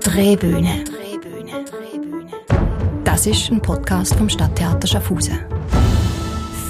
Drehbühne. 0.00 0.84
Das 3.04 3.26
ist 3.26 3.50
ein 3.50 3.60
Podcast 3.60 4.14
vom 4.14 4.28
Stadttheater 4.28 4.86
Schaffhausen. 4.86 5.38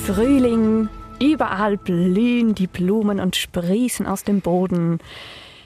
Frühling, 0.07 0.89
überall 1.21 1.77
blühen 1.77 2.55
die 2.55 2.67
Blumen 2.67 3.21
und 3.21 3.37
sprießen 3.37 4.07
aus 4.07 4.25
dem 4.25 4.41
Boden. 4.41 5.01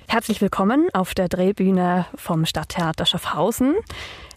Herzlich 0.09 0.41
willkommen 0.41 0.89
auf 0.93 1.15
der 1.15 1.29
Drehbühne 1.29 2.07
vom 2.17 2.45
Stadttheater 2.45 3.07
Schaffhausen. 3.07 3.75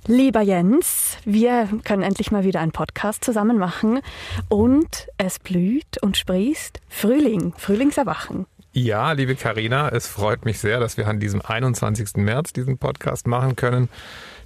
Lieber 0.08 0.42
Jens, 0.42 1.18
wir 1.26 1.68
können 1.84 2.04
endlich 2.04 2.32
mal 2.32 2.44
wieder 2.44 2.60
einen 2.60 2.72
Podcast 2.72 3.24
zusammen 3.24 3.58
machen 3.58 4.02
und 4.50 5.08
es 5.18 5.40
blüht 5.40 6.02
und 6.02 6.18
sprießt 6.18 6.82
Frühling, 6.90 7.54
Frühlingserwachen. 7.58 8.46
Ja, 8.78 9.14
liebe 9.14 9.36
Karina, 9.36 9.88
es 9.88 10.06
freut 10.06 10.44
mich 10.44 10.60
sehr, 10.60 10.82
dass 10.82 10.98
wir 10.98 11.08
an 11.08 11.18
diesem 11.18 11.42
21. 11.42 12.18
März 12.18 12.52
diesen 12.52 12.78
Podcast 12.78 13.26
machen 13.26 13.56
können 13.56 13.88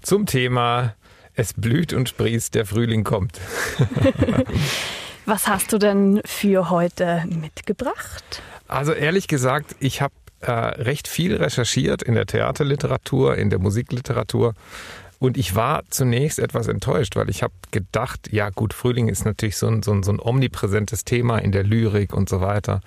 zum 0.04 0.28
Thema 0.28 0.94
Es 1.34 1.56
blüht 1.56 1.94
und 1.94 2.10
sprießt, 2.10 2.54
der 2.54 2.68
Frühling 2.68 3.04
kommt. 3.04 3.42
Was 5.26 5.48
hast 5.48 5.74
du 5.74 5.80
denn 5.80 6.22
für 6.26 6.70
heute 6.70 7.24
mitgebracht? 7.42 8.44
Also 8.68 8.94
ehrlich 8.94 9.28
gesagt, 9.28 9.76
ich 9.80 10.04
habe 10.04 10.14
äh, 10.42 10.52
recht 10.52 11.08
viel 11.08 11.36
recherchiert 11.36 12.04
in 12.04 12.14
der 12.14 12.28
Theaterliteratur, 12.28 13.36
in 13.36 13.50
der 13.50 13.58
Musikliteratur. 13.58 14.54
Und 15.18 15.38
ich 15.38 15.56
war 15.56 15.82
zunächst 15.90 16.38
etwas 16.38 16.68
enttäuscht, 16.68 17.16
weil 17.16 17.32
ich 17.32 17.42
habe 17.42 17.54
gedacht, 17.72 18.32
ja 18.32 18.52
gut, 18.52 18.76
Frühling 18.76 19.08
ist 19.08 19.26
natürlich 19.26 19.58
so 19.58 19.66
ein, 19.66 19.82
so, 19.82 19.92
ein, 19.92 20.04
so 20.04 20.12
ein 20.12 20.20
omnipräsentes 20.20 21.04
Thema 21.04 21.40
in 21.40 21.52
der 21.52 21.64
Lyrik 21.64 22.14
und 22.14 22.30
so 22.30 22.42
weiter 22.42 22.82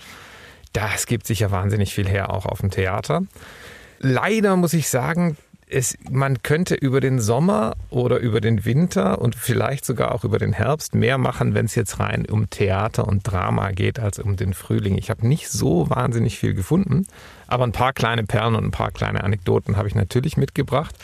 das 0.72 1.06
gibt 1.06 1.26
sicher 1.26 1.50
wahnsinnig 1.50 1.94
viel 1.94 2.08
her, 2.08 2.30
auch 2.30 2.46
auf 2.46 2.60
dem 2.60 2.70
Theater. 2.70 3.22
Leider 3.98 4.56
muss 4.56 4.72
ich 4.72 4.88
sagen, 4.88 5.36
es, 5.72 5.96
man 6.10 6.42
könnte 6.42 6.74
über 6.74 7.00
den 7.00 7.18
Sommer 7.18 7.74
oder 7.88 8.18
über 8.18 8.40
den 8.40 8.64
Winter 8.64 9.20
und 9.20 9.34
vielleicht 9.34 9.84
sogar 9.84 10.14
auch 10.14 10.24
über 10.24 10.38
den 10.38 10.52
Herbst 10.52 10.94
mehr 10.94 11.18
machen, 11.18 11.54
wenn 11.54 11.64
es 11.64 11.74
jetzt 11.74 11.98
rein 11.98 12.26
um 12.26 12.50
Theater 12.50 13.08
und 13.08 13.22
Drama 13.22 13.70
geht, 13.70 13.98
als 13.98 14.18
um 14.18 14.36
den 14.36 14.52
Frühling. 14.52 14.98
Ich 14.98 15.08
habe 15.08 15.26
nicht 15.26 15.48
so 15.48 15.88
wahnsinnig 15.88 16.38
viel 16.38 16.54
gefunden, 16.54 17.06
aber 17.46 17.64
ein 17.64 17.72
paar 17.72 17.92
kleine 17.92 18.24
Perlen 18.24 18.54
und 18.54 18.64
ein 18.64 18.70
paar 18.70 18.90
kleine 18.90 19.24
Anekdoten 19.24 19.76
habe 19.76 19.88
ich 19.88 19.94
natürlich 19.94 20.36
mitgebracht. 20.36 20.94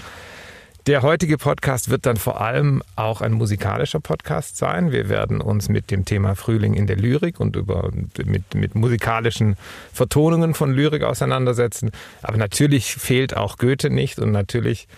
Der 0.88 1.02
heutige 1.02 1.36
Podcast 1.36 1.90
wird 1.90 2.06
dann 2.06 2.16
vor 2.16 2.40
allem 2.40 2.82
auch 2.96 3.20
ein 3.20 3.32
musikalischer 3.32 4.00
Podcast 4.00 4.56
sein. 4.56 4.90
Wir 4.90 5.10
werden 5.10 5.42
uns 5.42 5.68
mit 5.68 5.90
dem 5.90 6.06
Thema 6.06 6.34
Frühling 6.34 6.72
in 6.72 6.86
der 6.86 6.96
Lyrik 6.96 7.40
und 7.40 7.56
über, 7.56 7.90
mit, 8.24 8.54
mit 8.54 8.74
musikalischen 8.74 9.58
Vertonungen 9.92 10.54
von 10.54 10.72
Lyrik 10.72 11.02
auseinandersetzen. 11.02 11.90
Aber 12.22 12.38
natürlich 12.38 12.94
fehlt 12.94 13.36
auch 13.36 13.58
Goethe 13.58 13.90
nicht 13.90 14.18
und 14.18 14.32
natürlich 14.32 14.88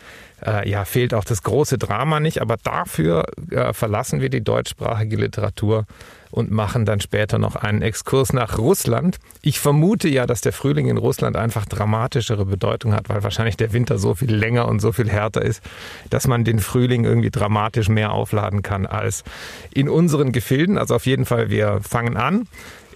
äh, 0.46 0.70
ja, 0.70 0.84
fehlt 0.84 1.12
auch 1.12 1.24
das 1.24 1.42
große 1.42 1.76
Drama 1.76 2.20
nicht. 2.20 2.40
Aber 2.40 2.56
dafür 2.56 3.24
äh, 3.50 3.72
verlassen 3.72 4.20
wir 4.20 4.30
die 4.30 4.44
deutschsprachige 4.44 5.16
Literatur 5.16 5.86
und 6.30 6.50
machen 6.50 6.84
dann 6.84 7.00
später 7.00 7.38
noch 7.38 7.56
einen 7.56 7.82
Exkurs 7.82 8.32
nach 8.32 8.58
Russland. 8.58 9.18
Ich 9.42 9.60
vermute 9.60 10.08
ja, 10.08 10.26
dass 10.26 10.40
der 10.40 10.52
Frühling 10.52 10.88
in 10.88 10.96
Russland 10.96 11.36
einfach 11.36 11.66
dramatischere 11.66 12.44
Bedeutung 12.44 12.92
hat, 12.94 13.08
weil 13.08 13.22
wahrscheinlich 13.22 13.56
der 13.56 13.72
Winter 13.72 13.98
so 13.98 14.14
viel 14.14 14.34
länger 14.34 14.68
und 14.68 14.80
so 14.80 14.92
viel 14.92 15.08
härter 15.08 15.42
ist, 15.42 15.62
dass 16.10 16.26
man 16.26 16.44
den 16.44 16.60
Frühling 16.60 17.04
irgendwie 17.04 17.30
dramatisch 17.30 17.88
mehr 17.88 18.12
aufladen 18.12 18.62
kann 18.62 18.86
als 18.86 19.24
in 19.72 19.88
unseren 19.88 20.32
Gefilden. 20.32 20.78
Also 20.78 20.94
auf 20.94 21.06
jeden 21.06 21.24
Fall, 21.24 21.50
wir 21.50 21.80
fangen 21.82 22.16
an 22.16 22.46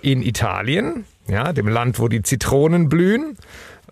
in 0.03 0.23
Italien, 0.23 1.05
ja, 1.27 1.53
dem 1.53 1.69
Land, 1.69 1.99
wo 1.99 2.09
die 2.09 2.23
Zitronen 2.23 2.89
blühen 2.89 3.37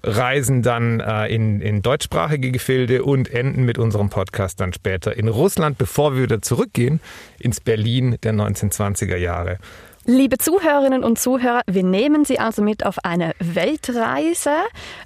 reisen 0.03 0.62
dann 0.62 1.00
äh, 1.00 1.28
in, 1.28 1.61
in 1.61 1.83
deutschsprachige 1.83 2.50
Gefilde 2.50 3.05
und 3.05 3.31
enden 3.31 3.64
mit 3.64 3.78
unserem 3.78 4.11
Podcast 4.11 4.61
dann 4.61 4.72
später 4.72 5.17
in 5.17 5.28
Russland, 5.28 5.78
bevor 5.78 6.14
wir 6.14 6.22
wieder 6.22 6.42
zurückgehen 6.42 7.00
ins 7.39 7.61
Berlin 7.61 8.17
der 8.23 8.33
1920er 8.33 9.17
Jahre. 9.17 9.58
Liebe 10.05 10.36
Zuhörerinnen 10.36 11.05
und 11.05 11.20
Zuhörer, 11.20 11.61
wir 11.68 11.85
nehmen 11.85 12.24
Sie 12.24 12.40
also 12.40 12.61
mit 12.61 12.85
auf 12.85 13.05
eine 13.05 13.35
Weltreise 13.39 14.51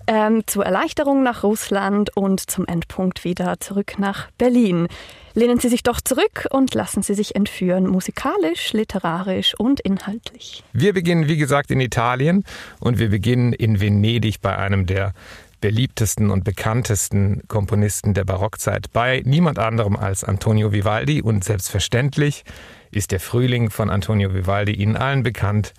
ähm, 0.07 0.43
zur 0.47 0.65
Erleichterung 0.65 1.23
nach 1.23 1.43
Russland 1.43 2.17
und 2.17 2.41
zum 2.51 2.67
Endpunkt 2.67 3.23
wieder 3.23 3.61
zurück 3.61 3.99
nach 3.99 4.31
Berlin. 4.39 4.89
Lehnen 5.37 5.61
Sie 5.61 5.69
sich 5.69 5.83
doch 5.83 6.01
zurück 6.01 6.47
und 6.49 6.73
lassen 6.73 7.03
Sie 7.03 7.13
sich 7.13 7.37
entführen, 7.37 7.87
musikalisch, 7.87 8.73
literarisch 8.73 9.55
und 9.59 9.81
inhaltlich. 9.81 10.65
Wir 10.73 10.95
beginnen, 10.95 11.29
wie 11.29 11.37
gesagt, 11.37 11.71
in 11.71 11.79
Italien 11.79 12.43
und 12.81 12.99
wir 12.99 13.11
beginnen 13.11 13.53
in 13.53 13.79
Venedig 13.79 14.41
bei 14.41 14.57
einem 14.57 14.87
der 14.87 15.13
beliebtesten 15.61 16.31
und 16.31 16.45
bekanntesten 16.45 17.43
Komponisten 17.49 18.15
der 18.15 18.25
Barockzeit, 18.25 18.87
bei 18.95 19.21
niemand 19.27 19.59
anderem 19.59 19.97
als 19.97 20.25
Antonio 20.25 20.73
Vivaldi 20.73 21.21
und 21.21 21.45
selbstverständlich 21.45 22.45
ist 22.91 23.13
der 23.13 23.21
Frühling 23.21 23.69
von 23.69 23.91
Antonio 23.91 24.33
Vivaldi 24.33 24.73
Ihnen 24.73 24.97
allen 24.97 25.23
bekannt 25.23 25.75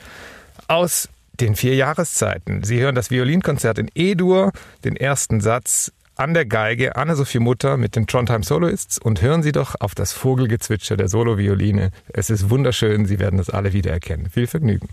aus 0.68 1.10
den 1.40 1.56
vier 1.56 1.74
Jahreszeiten. 1.74 2.64
Sie 2.64 2.80
hören 2.80 2.94
das 2.94 3.10
Violinkonzert 3.10 3.80
in 3.80 3.90
E-Dur, 3.96 4.52
den 4.84 4.96
ersten 4.96 5.42
Satz 5.42 5.92
an 6.18 6.34
der 6.34 6.46
Geige 6.46 6.96
Anne-Sophie 6.96 7.40
Mutter 7.40 7.78
mit 7.78 7.96
den 7.96 8.08
Trondheim 8.08 8.44
Soloists 8.44 8.98
und 8.98 9.22
hören 9.22 9.44
Sie 9.44 9.52
doch 9.52 9.76
auf 9.80 9.94
das 9.94 10.14
Vogelgezwitscher 10.14 10.98
der 10.98 11.08
Solovioline. 11.08 11.92
Es 12.12 12.30
ist 12.30 12.50
wunderschön, 12.50 13.06
Sie 13.06 13.20
werden 13.20 13.40
es 13.40 13.50
alle 13.50 13.74
wiedererkennen. 13.74 14.30
Viel 14.30 14.48
Vergnügen. 14.48 14.90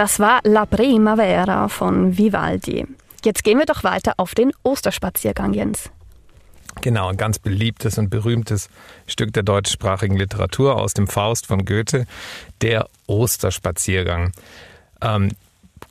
Das 0.00 0.18
war 0.18 0.40
La 0.44 0.64
Primavera 0.64 1.68
von 1.68 2.16
Vivaldi. 2.16 2.86
Jetzt 3.22 3.44
gehen 3.44 3.58
wir 3.58 3.66
doch 3.66 3.84
weiter 3.84 4.14
auf 4.16 4.34
den 4.34 4.50
Osterspaziergang, 4.62 5.52
Jens. 5.52 5.90
Genau, 6.80 7.08
ein 7.08 7.18
ganz 7.18 7.38
beliebtes 7.38 7.98
und 7.98 8.08
berühmtes 8.08 8.70
Stück 9.06 9.34
der 9.34 9.42
deutschsprachigen 9.42 10.16
Literatur 10.16 10.76
aus 10.76 10.94
dem 10.94 11.06
Faust 11.06 11.46
von 11.46 11.66
Goethe, 11.66 12.06
der 12.62 12.88
Osterspaziergang. 13.08 14.32
Ähm, 15.02 15.32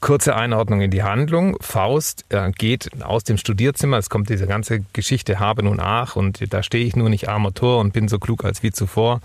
Kurze 0.02 0.36
Einordnung 0.36 0.80
in 0.82 0.92
die 0.92 1.04
Handlung. 1.04 1.58
Faust 1.60 2.24
äh, 2.30 2.52
geht 2.52 2.90
aus 3.04 3.26
dem 3.26 3.38
Studierzimmer. 3.38 3.98
Es 3.98 4.10
kommt 4.10 4.30
diese 4.30 4.48
ganze 4.48 4.80
Geschichte 4.94 5.40
Habe 5.40 5.64
nun 5.64 5.80
Ach 5.82 6.16
und 6.16 6.54
da 6.54 6.64
stehe 6.64 6.86
ich 6.86 6.96
nur 6.96 7.10
nicht 7.10 7.28
armer 7.28 7.54
Tor 7.54 7.80
und 7.80 7.92
bin 7.92 8.08
so 8.08 8.18
klug 8.18 8.46
als 8.46 8.64
wie 8.64 8.72
zuvor. 8.72 9.20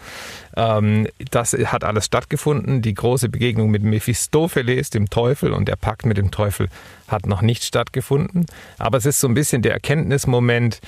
Ähm, 0.57 1.07
das 1.31 1.53
hat 1.53 1.85
alles 1.85 2.07
stattgefunden. 2.07 2.83
Die 2.83 2.95
große 2.95 3.29
Begegnung 3.29 3.71
mit 3.71 3.85
Mephistopheles, 3.85 4.91
dem 4.91 5.11
Teufel, 5.11 5.53
und 5.53 5.69
der 5.69 5.77
Pakt 5.77 6.07
mit 6.07 6.17
dem 6.17 6.33
Teufel 6.33 6.69
hat 7.07 7.27
noch 7.27 7.43
nicht 7.43 7.63
stattgefunden. 7.63 8.47
Aber 8.79 8.99
es 8.99 9.07
ist 9.07 9.21
so 9.21 9.29
ein 9.29 9.35
bisschen 9.35 9.63
der 9.63 9.73
Erkenntnismoment, 9.75 10.81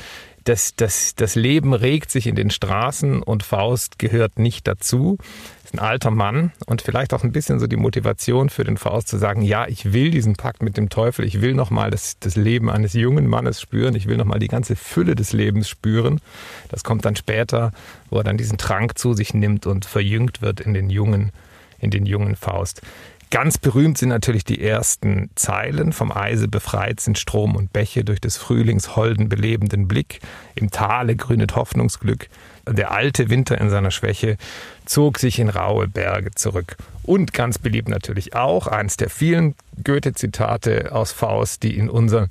das, 0.47 0.77
das, 0.77 1.17
das 1.17 1.35
Leben 1.35 1.75
regt 1.75 2.11
sich 2.11 2.29
in 2.29 2.37
den 2.37 2.51
Straßen 2.51 3.21
und 3.21 3.43
Faust 3.43 3.99
gehört 3.99 4.39
nicht 4.39 4.69
dazu. 4.69 5.19
Ist 5.65 5.75
ein 5.75 5.81
alter 5.81 6.13
Mann 6.13 6.53
und 6.67 6.83
vielleicht 6.83 7.13
auch 7.13 7.25
ein 7.25 7.33
bisschen 7.33 7.59
so 7.59 7.67
die 7.67 7.77
Motivation 7.77 8.49
für 8.49 8.63
den 8.63 8.77
Faust 8.77 9.09
zu 9.09 9.19
sagen, 9.19 9.43
ja, 9.43 9.67
ich 9.67 9.93
will 9.93 10.13
diesen 10.13 10.37
Pakt 10.37 10.63
mit 10.63 10.77
dem 10.77 10.89
Teufel, 10.89 11.25
ich 11.25 11.41
will 11.41 11.55
nochmal 11.55 11.91
das, 11.91 12.21
das 12.21 12.37
Leben 12.37 12.71
eines 12.71 12.93
jungen 12.93 13.27
Mannes 13.27 13.61
spüren, 13.61 13.97
ich 13.97 14.07
will 14.07 14.17
nochmal 14.17 14.39
die 14.39 14.47
ganze 14.47 14.77
Fülle 14.77 15.17
des 15.17 15.33
Lebens 15.33 15.69
spüren. 15.69 16.21
Das 16.69 16.85
kommt 16.85 17.05
dann 17.05 17.17
später, 17.17 17.73
wo 18.09 18.19
er 18.19 18.25
dann 18.25 18.39
diesen 18.39 18.57
Trank 18.57 18.97
zu 18.97 19.15
sich 19.15 19.35
nimmt 19.35 19.67
und 19.67 19.85
verjüngt 19.85 20.43
wird 20.43 20.61
in 20.61 20.75
den 20.75 20.91
jungen, 20.91 21.33
in 21.81 21.91
den 21.91 22.07
jungen 22.07 22.37
Faust. 22.37 22.83
Ganz 23.31 23.59
berühmt 23.59 23.99
sind 23.99 24.11
natürlich 24.11 24.45
die 24.45 24.63
ersten 24.63 25.31
Zeilen. 25.35 25.93
Vom 25.93 26.13
Eise 26.13 26.47
befreit 26.47 27.01
sind 27.01 27.19
Strom 27.19 27.57
und 27.57 27.73
Bäche 27.73 28.05
durch 28.05 28.21
des 28.21 28.37
Frühlings 28.37 28.95
holden 28.95 29.29
belebenden 29.29 29.89
Blick. 29.89 30.21
Im 30.55 30.71
Tale 30.71 31.17
grünet 31.17 31.57
Hoffnungsglück. 31.57 32.29
Der 32.69 32.93
alte 32.93 33.29
Winter 33.29 33.61
in 33.61 33.69
seiner 33.69 33.91
Schwäche 33.91 34.37
zog 34.85 35.19
sich 35.19 35.41
in 35.41 35.49
raue 35.49 35.89
Berge 35.89 36.31
zurück. 36.37 36.77
Und 37.03 37.33
ganz 37.33 37.59
beliebt 37.59 37.89
natürlich 37.89 38.35
auch 38.35 38.69
eins 38.69 38.97
der 38.97 39.11
vielen 39.11 39.57
Goethe-Zitate 39.83 40.93
aus 40.93 41.11
Faust, 41.11 41.65
die 41.65 41.77
in 41.77 41.91
unseren 41.91 42.29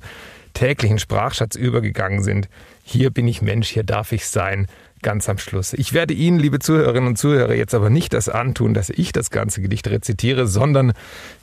täglichen 0.54 0.98
Sprachschatz 0.98 1.56
übergegangen 1.56 2.22
sind. 2.22 2.48
Hier 2.82 3.10
bin 3.10 3.28
ich 3.28 3.42
Mensch, 3.42 3.68
hier 3.68 3.84
darf 3.84 4.12
ich 4.12 4.26
sein 4.26 4.66
ganz 5.02 5.28
am 5.28 5.38
Schluss. 5.38 5.72
Ich 5.72 5.92
werde 5.92 6.14
Ihnen, 6.14 6.38
liebe 6.38 6.58
Zuhörerinnen 6.58 7.08
und 7.08 7.16
Zuhörer, 7.16 7.54
jetzt 7.54 7.74
aber 7.74 7.90
nicht 7.90 8.12
das 8.12 8.28
antun, 8.28 8.74
dass 8.74 8.90
ich 8.90 9.12
das 9.12 9.30
ganze 9.30 9.60
Gedicht 9.60 9.88
rezitiere, 9.88 10.46
sondern 10.46 10.92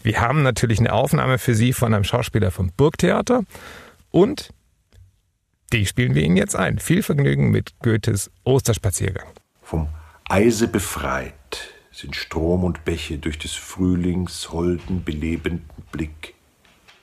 wir 0.02 0.20
haben 0.20 0.44
natürlich 0.44 0.80
eine 0.80 0.94
Aufnahme 0.94 1.38
für 1.38 1.56
Sie 1.56 1.74
von 1.74 1.94
einem 1.94 2.04
Schauspieler 2.04 2.52
vom 2.52 2.72
Burgtheater 2.76 3.44
und 4.12 4.50
die 5.72 5.86
spielen 5.86 6.14
wir 6.14 6.24
Ihnen 6.24 6.38
jetzt 6.38 6.56
ein. 6.56 6.78
Viel 6.78 7.02
Vergnügen 7.02 7.50
mit 7.50 7.80
Goethes 7.80 8.30
Osterspaziergang. 8.44 9.28
Vom 9.62 9.88
Eise 10.30 10.68
befreit 10.68 11.34
sind 11.92 12.16
Strom 12.16 12.64
und 12.64 12.86
Bäche 12.86 13.18
durch 13.18 13.40
des 13.40 13.54
Frühlings 13.54 14.52
holden, 14.52 15.04
belebenden 15.04 15.66
Blick. 15.92 16.36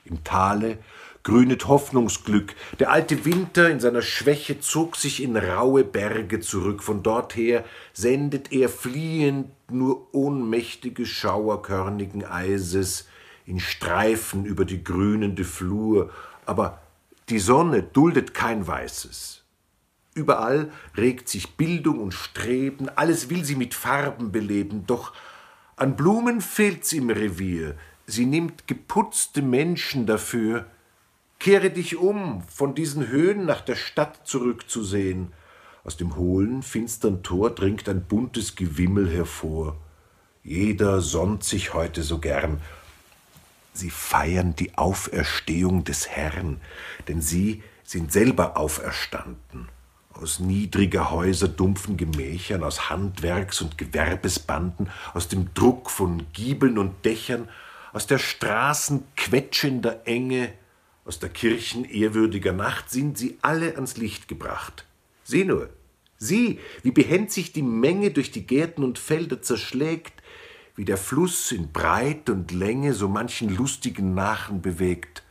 Im 0.05 0.23
Tale 0.23 0.77
grünet 1.23 1.67
Hoffnungsglück. 1.67 2.55
Der 2.79 2.91
alte 2.91 3.25
Winter 3.25 3.69
in 3.69 3.79
seiner 3.79 4.01
Schwäche 4.01 4.59
zog 4.59 4.95
sich 4.95 5.21
in 5.21 5.37
raue 5.37 5.83
Berge 5.83 6.39
zurück. 6.39 6.83
Von 6.83 7.03
dorther 7.03 7.63
sendet 7.93 8.51
er 8.51 8.69
fliehend 8.69 9.47
nur 9.69 10.13
ohnmächtige 10.13 11.05
Schauer 11.05 11.61
körnigen 11.61 12.25
Eises 12.25 13.07
in 13.45 13.59
Streifen 13.59 14.45
über 14.45 14.65
die 14.65 14.83
grünende 14.83 15.43
Flur. 15.43 16.09
Aber 16.45 16.81
die 17.29 17.39
Sonne 17.39 17.83
duldet 17.83 18.33
kein 18.33 18.65
Weißes. 18.65 19.43
Überall 20.13 20.71
regt 20.97 21.29
sich 21.29 21.55
Bildung 21.55 21.99
und 21.99 22.13
Streben, 22.13 22.89
alles 22.89 23.29
will 23.29 23.45
sie 23.45 23.55
mit 23.55 23.73
Farben 23.73 24.31
beleben, 24.31 24.83
doch 24.85 25.13
an 25.77 25.95
Blumen 25.95 26.41
fehlt's 26.41 26.91
im 26.91 27.09
Revier, 27.09 27.75
sie 28.07 28.25
nimmt 28.25 28.67
geputzte 28.67 29.41
Menschen 29.41 30.05
dafür, 30.05 30.65
Kehre 31.41 31.71
dich 31.71 31.97
um, 31.97 32.43
von 32.43 32.75
diesen 32.75 33.07
Höhen 33.07 33.47
nach 33.47 33.61
der 33.61 33.75
Stadt 33.75 34.27
zurückzusehen. 34.27 35.33
Aus 35.83 35.97
dem 35.97 36.15
hohlen, 36.15 36.61
finstern 36.61 37.23
Tor 37.23 37.49
dringt 37.49 37.89
ein 37.89 38.03
buntes 38.03 38.55
Gewimmel 38.55 39.09
hervor. 39.09 39.75
Jeder 40.43 41.01
sonnt 41.01 41.43
sich 41.43 41.73
heute 41.73 42.03
so 42.03 42.19
gern. 42.19 42.61
Sie 43.73 43.89
feiern 43.89 44.55
die 44.55 44.77
Auferstehung 44.77 45.83
des 45.83 46.07
Herrn, 46.09 46.61
denn 47.07 47.23
sie 47.23 47.63
sind 47.83 48.11
selber 48.11 48.55
auferstanden. 48.55 49.67
Aus 50.13 50.39
niedriger 50.39 51.09
Häuser 51.09 51.47
dumpfen 51.47 51.97
Gemächern, 51.97 52.63
aus 52.63 52.91
Handwerks- 52.91 53.61
und 53.61 53.79
Gewerbesbanden, 53.79 54.91
aus 55.15 55.27
dem 55.27 55.51
Druck 55.55 55.89
von 55.89 56.27
Giebeln 56.33 56.77
und 56.77 57.03
Dächern, 57.03 57.49
aus 57.93 58.05
der 58.05 58.19
Straßen 58.19 59.03
quetschender 59.17 60.05
Enge, 60.05 60.53
aus 61.11 61.19
der 61.19 61.27
Kirchen 61.27 61.83
ehrwürdiger 61.83 62.53
Nacht 62.53 62.89
sind 62.89 63.17
sie 63.17 63.37
alle 63.41 63.75
ans 63.75 63.97
Licht 63.97 64.29
gebracht. 64.29 64.85
Sieh 65.25 65.43
nur, 65.43 65.69
sieh, 66.17 66.57
wie 66.83 66.91
behend 66.91 67.33
sich 67.33 67.51
die 67.51 67.63
Menge 67.63 68.11
durch 68.11 68.31
die 68.31 68.47
Gärten 68.47 68.81
und 68.81 68.97
Felder 68.97 69.41
zerschlägt, 69.41 70.13
wie 70.77 70.85
der 70.85 70.95
Fluss 70.95 71.51
in 71.51 71.73
Breit 71.73 72.29
und 72.29 72.53
Länge 72.53 72.93
so 72.93 73.09
manchen 73.09 73.53
lustigen 73.53 74.13
Nachen 74.13 74.61
bewegt, 74.61 75.23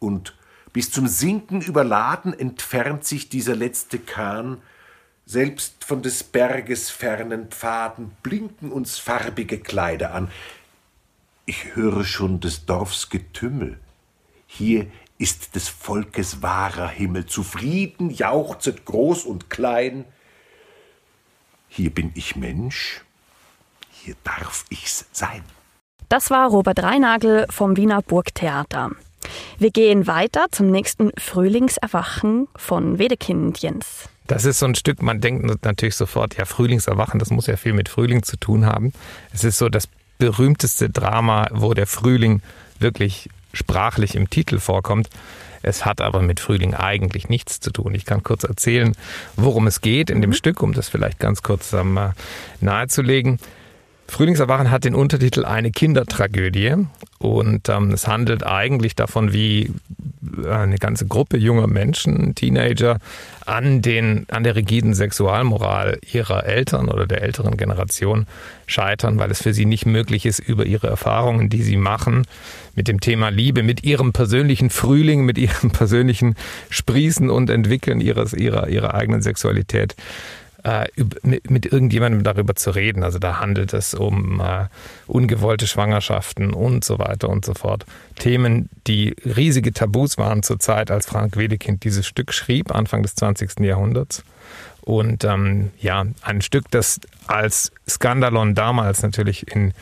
und 0.00 0.34
bis 0.72 0.90
zum 0.90 1.06
Sinken 1.06 1.60
überladen 1.60 2.36
entfernt 2.36 3.04
sich 3.04 3.28
dieser 3.28 3.54
letzte 3.54 4.00
Kahn, 4.00 4.60
selbst 5.24 5.84
von 5.84 6.02
des 6.02 6.24
Berges 6.24 6.90
fernen 6.90 7.46
Pfaden 7.46 8.10
blinken 8.24 8.72
uns 8.72 8.98
farbige 8.98 9.60
Kleider 9.60 10.14
an. 10.14 10.32
Ich 11.46 11.76
höre 11.76 12.02
schon 12.02 12.40
des 12.40 12.66
Dorfs 12.66 13.08
Getümmel. 13.08 13.78
Hier 14.48 14.88
ist 15.18 15.54
des 15.54 15.68
Volkes 15.68 16.42
wahrer 16.42 16.88
Himmel. 16.88 17.26
Zufrieden 17.26 18.10
jauchzet 18.10 18.84
groß 18.84 19.24
und 19.24 19.50
klein. 19.50 20.04
Hier 21.68 21.90
bin 21.90 22.12
ich 22.14 22.36
Mensch, 22.36 23.02
hier 23.90 24.14
darf 24.24 24.64
ich's 24.70 25.06
sein. 25.12 25.42
Das 26.08 26.30
war 26.30 26.48
Robert 26.48 26.82
Reinagel 26.82 27.46
vom 27.50 27.76
Wiener 27.76 28.00
Burgtheater. 28.00 28.92
Wir 29.58 29.70
gehen 29.70 30.06
weiter 30.06 30.46
zum 30.50 30.70
nächsten 30.70 31.10
Frühlingserwachen 31.18 32.48
von 32.56 32.98
Wedekind 32.98 33.58
Jens. 33.58 34.08
Das 34.26 34.44
ist 34.44 34.60
so 34.60 34.66
ein 34.66 34.74
Stück, 34.74 35.02
man 35.02 35.20
denkt 35.20 35.64
natürlich 35.64 35.96
sofort, 35.96 36.36
ja, 36.36 36.44
Frühlingserwachen, 36.44 37.18
das 37.18 37.30
muss 37.30 37.46
ja 37.46 37.56
viel 37.56 37.72
mit 37.72 37.88
Frühling 37.88 38.22
zu 38.22 38.36
tun 38.36 38.64
haben. 38.64 38.92
Es 39.32 39.44
ist 39.44 39.58
so 39.58 39.68
das 39.68 39.88
berühmteste 40.18 40.90
Drama, 40.90 41.48
wo 41.52 41.74
der 41.74 41.86
Frühling 41.86 42.42
wirklich 42.78 43.30
sprachlich 43.52 44.14
im 44.14 44.30
Titel 44.30 44.58
vorkommt. 44.58 45.08
Es 45.62 45.84
hat 45.84 46.00
aber 46.00 46.22
mit 46.22 46.40
Frühling 46.40 46.74
eigentlich 46.74 47.28
nichts 47.28 47.60
zu 47.60 47.70
tun. 47.70 47.94
Ich 47.94 48.04
kann 48.04 48.22
kurz 48.22 48.44
erzählen, 48.44 48.94
worum 49.36 49.66
es 49.66 49.80
geht 49.80 50.10
in 50.10 50.20
dem 50.20 50.30
mhm. 50.30 50.34
Stück, 50.34 50.62
um 50.62 50.72
das 50.72 50.88
vielleicht 50.88 51.18
ganz 51.18 51.42
kurz 51.42 51.72
ähm, 51.72 51.98
nahezulegen. 52.60 53.38
Frühlingserwachen 54.08 54.70
hat 54.70 54.84
den 54.84 54.94
Untertitel 54.94 55.44
Eine 55.44 55.70
Kindertragödie. 55.70 56.74
Und 57.18 57.68
ähm, 57.68 57.90
es 57.90 58.06
handelt 58.06 58.44
eigentlich 58.44 58.94
davon, 58.96 59.32
wie 59.32 59.72
eine 60.48 60.76
ganze 60.76 61.06
Gruppe 61.06 61.36
junger 61.36 61.66
Menschen, 61.66 62.34
Teenager, 62.34 62.98
an, 63.44 63.82
den, 63.82 64.26
an 64.30 64.44
der 64.44 64.56
rigiden 64.56 64.94
Sexualmoral 64.94 65.98
ihrer 66.12 66.44
Eltern 66.44 66.88
oder 66.88 67.06
der 67.06 67.22
älteren 67.22 67.56
Generation 67.56 68.26
scheitern, 68.66 69.18
weil 69.18 69.30
es 69.30 69.42
für 69.42 69.52
sie 69.52 69.64
nicht 69.64 69.86
möglich 69.86 70.26
ist, 70.26 70.38
über 70.38 70.66
ihre 70.66 70.86
Erfahrungen, 70.86 71.48
die 71.48 71.62
sie 71.62 71.76
machen, 71.76 72.24
mit 72.74 72.88
dem 72.88 73.00
Thema 73.00 73.30
Liebe, 73.30 73.62
mit 73.62 73.84
ihrem 73.84 74.12
persönlichen 74.12 74.70
Frühling, 74.70 75.24
mit 75.24 75.38
ihrem 75.38 75.70
persönlichen 75.72 76.34
Sprießen 76.70 77.30
und 77.30 77.50
Entwickeln 77.50 78.00
ihres, 78.00 78.32
ihrer, 78.32 78.68
ihrer 78.68 78.94
eigenen 78.94 79.22
Sexualität 79.22 79.96
äh, 80.64 80.86
mit 81.22 81.66
irgendjemandem 81.66 82.24
darüber 82.24 82.56
zu 82.56 82.70
reden. 82.70 83.04
Also 83.04 83.18
da 83.18 83.38
handelt 83.38 83.72
es 83.72 83.94
um 83.94 84.40
äh, 84.40 84.66
ungewollte 85.06 85.66
Schwangerschaften 85.66 86.52
und 86.52 86.84
so 86.84 86.98
weiter 86.98 87.28
und 87.28 87.44
so 87.44 87.54
fort. 87.54 87.86
Themen, 88.18 88.68
die 88.86 89.14
riesige 89.24 89.72
Tabus 89.72 90.18
waren 90.18 90.42
zur 90.42 90.58
Zeit, 90.58 90.90
als 90.90 91.06
Frank 91.06 91.36
Wedekind 91.36 91.84
dieses 91.84 92.06
Stück 92.06 92.32
schrieb, 92.32 92.74
Anfang 92.74 93.02
des 93.02 93.14
20. 93.14 93.60
Jahrhunderts. 93.60 94.24
Und 94.80 95.22
ähm, 95.24 95.70
ja, 95.80 96.06
ein 96.22 96.40
Stück, 96.40 96.70
das 96.70 97.00
als 97.26 97.72
Skandalon 97.88 98.54
damals 98.54 99.02
natürlich 99.02 99.54
in 99.54 99.74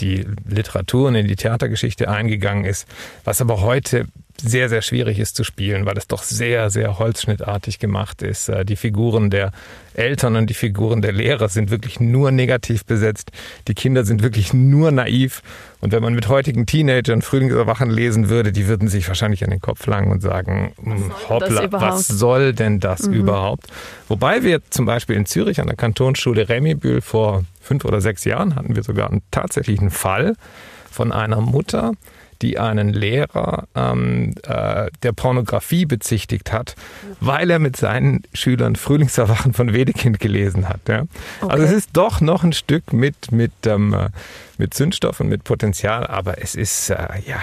die 0.00 0.26
Literatur 0.48 1.08
und 1.08 1.14
in 1.14 1.28
die 1.28 1.36
Theatergeschichte 1.36 2.08
eingegangen 2.08 2.64
ist, 2.64 2.88
was 3.24 3.40
aber 3.40 3.60
heute 3.60 4.06
sehr, 4.42 4.68
sehr 4.68 4.82
schwierig 4.82 5.18
ist 5.18 5.36
zu 5.36 5.44
spielen, 5.44 5.86
weil 5.86 5.96
es 5.96 6.08
doch 6.08 6.22
sehr, 6.22 6.70
sehr 6.70 6.98
holzschnittartig 6.98 7.78
gemacht 7.78 8.22
ist. 8.22 8.48
Äh, 8.48 8.64
die 8.64 8.76
Figuren 8.76 9.30
der 9.30 9.52
Eltern 9.94 10.36
und 10.36 10.50
die 10.50 10.54
Figuren 10.54 11.02
der 11.02 11.12
Lehrer 11.12 11.48
sind 11.48 11.70
wirklich 11.70 12.00
nur 12.00 12.30
negativ 12.32 12.84
besetzt. 12.84 13.30
Die 13.68 13.74
Kinder 13.74 14.04
sind 14.04 14.22
wirklich 14.22 14.52
nur 14.52 14.90
naiv. 14.90 15.42
Und 15.80 15.92
wenn 15.92 16.02
man 16.02 16.14
mit 16.14 16.28
heutigen 16.28 16.66
Teenagern 16.66 17.22
Frühlingserwachen 17.22 17.90
lesen 17.90 18.28
würde, 18.28 18.52
die 18.52 18.66
würden 18.66 18.88
sich 18.88 19.06
wahrscheinlich 19.06 19.44
an 19.44 19.50
den 19.50 19.60
Kopf 19.60 19.86
langen 19.86 20.10
und 20.10 20.20
sagen, 20.20 20.72
hm, 20.82 21.12
hoppla, 21.28 21.70
was 21.70 22.08
soll 22.08 22.52
denn 22.52 22.80
das 22.80 23.06
mhm. 23.06 23.14
überhaupt? 23.14 23.66
Wobei 24.08 24.42
wir 24.42 24.60
zum 24.70 24.84
Beispiel 24.84 25.16
in 25.16 25.26
Zürich 25.26 25.60
an 25.60 25.68
der 25.68 25.76
Kantonsschule 25.76 26.48
Remibühl 26.48 27.00
vor 27.00 27.44
fünf 27.60 27.84
oder 27.84 28.00
sechs 28.00 28.24
Jahren 28.24 28.56
hatten 28.56 28.74
wir 28.74 28.82
sogar 28.82 29.10
einen 29.10 29.22
tatsächlichen 29.30 29.90
Fall 29.90 30.34
von 30.90 31.12
einer 31.12 31.40
Mutter, 31.40 31.92
die 32.42 32.58
einen 32.58 32.92
Lehrer 32.92 33.66
ähm, 33.74 34.34
äh, 34.46 34.90
der 35.02 35.12
Pornografie 35.12 35.86
bezichtigt 35.86 36.52
hat, 36.52 36.74
weil 37.20 37.50
er 37.50 37.58
mit 37.58 37.76
seinen 37.76 38.22
Schülern 38.32 38.76
Frühlingserwachen 38.76 39.52
von 39.52 39.72
Wedekind 39.72 40.20
gelesen 40.20 40.68
hat. 40.68 40.80
Ja? 40.88 41.04
Okay. 41.40 41.52
Also 41.52 41.64
es 41.64 41.72
ist 41.72 41.90
doch 41.92 42.20
noch 42.20 42.44
ein 42.44 42.52
Stück 42.52 42.92
mit, 42.92 43.32
mit, 43.32 43.52
ähm, 43.66 43.92
äh, 43.94 44.08
mit 44.58 44.74
Zündstoff 44.74 45.20
und 45.20 45.28
mit 45.28 45.44
Potenzial, 45.44 46.06
aber 46.06 46.42
es 46.42 46.54
ist 46.54 46.90
äh, 46.90 46.96
ja 47.26 47.42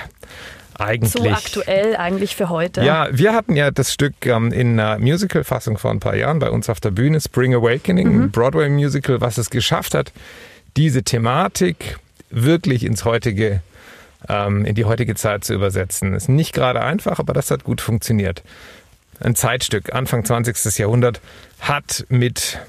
eigentlich. 0.82 1.12
So 1.12 1.30
aktuell 1.30 1.96
eigentlich 1.96 2.36
für 2.36 2.50
heute. 2.50 2.84
Ja, 2.84 3.08
wir 3.12 3.34
hatten 3.34 3.56
ja 3.56 3.72
das 3.72 3.94
Stück 3.94 4.26
ähm, 4.26 4.52
in 4.52 4.80
einer 4.80 5.00
Musical-Fassung 5.00 5.78
vor 5.78 5.92
ein 5.92 6.00
paar 6.00 6.16
Jahren 6.16 6.40
bei 6.40 6.50
uns 6.50 6.70
auf 6.70 6.80
der 6.80 6.92
Bühne, 6.92 7.22
Spring 7.22 7.54
Awakening, 7.54 8.14
mhm. 8.14 8.24
ein 8.24 8.32
Broadway-Musical, 8.32 9.22
was 9.22 9.38
es 9.38 9.50
geschafft 9.50 9.94
hat, 9.94 10.12
diese 10.78 11.04
Thematik 11.04 11.98
wirklich 12.30 12.86
ins 12.86 13.06
heutige 13.06 13.62
ähm, 14.30 14.66
in 14.66 14.76
die 14.76 14.86
heutige 14.86 15.16
Zeit 15.16 15.44
zu 15.44 15.54
übersetzen. 15.54 16.14
Ist 16.14 16.30
nicht 16.30 16.54
gerade 16.54 16.82
einfach, 16.82 17.20
aber 17.20 17.34
das 17.34 17.52
hat 17.52 17.64
gut 17.64 17.82
funktioniert. 17.82 18.44
Ein 19.20 19.36
Zeitstück, 19.36 19.94
Anfang 19.94 20.26
20. 20.26 20.78
Jahrhundert, 20.80 21.22
hat 21.60 22.06
mit 22.10 22.60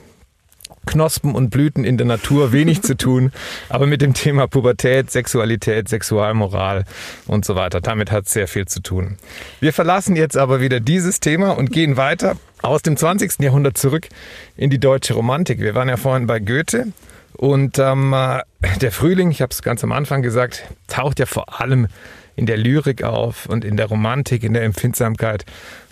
Knospen 0.85 1.35
und 1.35 1.51
Blüten 1.51 1.85
in 1.85 1.97
der 1.97 2.07
Natur 2.07 2.53
wenig 2.53 2.83
zu 2.83 2.97
tun, 2.97 3.33
aber 3.69 3.87
mit 3.87 4.03
dem 4.03 4.15
Thema 4.15 4.49
Pubertät, 4.49 5.11
Sexualität, 5.11 5.89
Sexualmoral 5.89 6.85
und 7.27 7.45
so 7.45 7.55
weiter. 7.55 7.81
Damit 7.81 8.11
hat 8.11 8.27
es 8.27 8.33
sehr 8.33 8.49
viel 8.49 8.67
zu 8.67 8.81
tun. 8.81 9.17
Wir 9.61 9.73
verlassen 9.73 10.17
jetzt 10.17 10.37
aber 10.37 10.61
wieder 10.61 10.81
dieses 10.81 11.21
Thema 11.21 11.51
und 11.51 11.71
gehen 11.71 11.97
weiter 11.97 12.37
aus 12.63 12.83
dem 12.83 12.97
20. 12.97 13.41
Jahrhundert 13.41 13.79
zurück 13.79 14.09
in 14.57 14.71
die 14.71 14.79
deutsche 14.79 15.15
Romantik. 15.15 15.61
Wir 15.61 15.75
waren 15.75 15.89
ja 15.89 15.97
vorhin 15.97 16.27
bei 16.27 16.39
Goethe 16.39 16.89
und 17.37 17.79
ähm, 17.79 18.13
äh, 18.13 18.43
der 18.81 18.93
Frühling, 18.93 19.31
ich 19.31 19.43
habe 19.43 19.51
es 19.51 19.63
ganz 19.63 19.83
am 19.85 19.93
Anfang 19.93 20.23
gesagt, 20.23 20.65
taucht 20.89 21.19
ja 21.19 21.27
vor 21.27 21.61
allem 21.61 21.89
in 22.37 22.47
der 22.47 22.57
Lyrik 22.57 23.03
auf 23.03 23.47
und 23.47 23.65
in 23.65 23.77
der 23.77 23.87
Romantik, 23.87 24.43
in 24.43 24.55
der 24.55 24.63
Empfindsamkeit, 24.65 25.45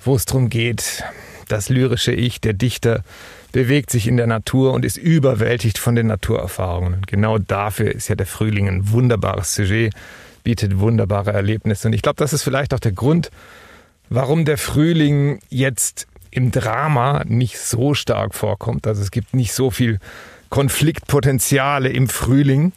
wo 0.04 0.14
es 0.14 0.24
darum 0.24 0.48
geht, 0.48 1.04
das 1.48 1.68
lyrische 1.68 2.12
Ich, 2.12 2.40
der 2.40 2.52
Dichter, 2.52 3.02
bewegt 3.52 3.90
sich 3.90 4.06
in 4.06 4.16
der 4.16 4.26
Natur 4.26 4.72
und 4.72 4.84
ist 4.84 4.96
überwältigt 4.96 5.78
von 5.78 5.94
den 5.94 6.06
Naturerfahrungen. 6.06 6.94
Und 6.94 7.06
genau 7.06 7.38
dafür 7.38 7.92
ist 7.92 8.08
ja 8.08 8.14
der 8.14 8.26
Frühling 8.26 8.68
ein 8.68 8.92
wunderbares 8.92 9.54
Sujet, 9.54 9.92
bietet 10.44 10.78
wunderbare 10.78 11.32
Erlebnisse. 11.32 11.88
Und 11.88 11.94
ich 11.94 12.02
glaube, 12.02 12.16
das 12.16 12.32
ist 12.32 12.42
vielleicht 12.42 12.72
auch 12.72 12.80
der 12.80 12.92
Grund, 12.92 13.30
warum 14.08 14.44
der 14.44 14.56
Frühling 14.56 15.40
jetzt 15.48 16.06
im 16.30 16.52
Drama 16.52 17.24
nicht 17.26 17.58
so 17.58 17.94
stark 17.94 18.34
vorkommt. 18.34 18.86
Also 18.86 19.02
es 19.02 19.10
gibt 19.10 19.34
nicht 19.34 19.52
so 19.52 19.70
viel 19.70 19.98
Konfliktpotenziale 20.50 21.88
im 21.88 22.08
Frühling. 22.08 22.72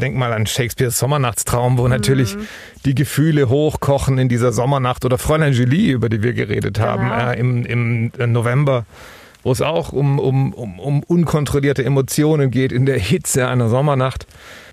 Denk 0.00 0.16
mal 0.16 0.32
an 0.32 0.46
Shakespeares 0.46 0.98
Sommernachtstraum, 0.98 1.78
wo 1.78 1.86
natürlich 1.86 2.34
mhm. 2.34 2.48
die 2.84 2.96
Gefühle 2.96 3.48
hochkochen 3.48 4.18
in 4.18 4.28
dieser 4.28 4.52
Sommernacht 4.52 5.04
oder 5.04 5.18
Fräulein 5.18 5.52
Julie, 5.52 5.92
über 5.92 6.08
die 6.08 6.22
wir 6.22 6.32
geredet 6.32 6.80
haben, 6.80 7.04
genau. 7.04 7.30
äh, 7.30 7.38
im, 7.38 8.10
im 8.18 8.32
November, 8.32 8.86
wo 9.44 9.52
es 9.52 9.62
auch 9.62 9.92
um, 9.92 10.18
um, 10.18 10.52
um, 10.52 10.80
um 10.80 11.02
unkontrollierte 11.04 11.84
Emotionen 11.84 12.50
geht 12.50 12.72
in 12.72 12.86
der 12.86 12.98
Hitze 12.98 13.46
einer 13.46 13.68
Sommernacht. 13.68 14.26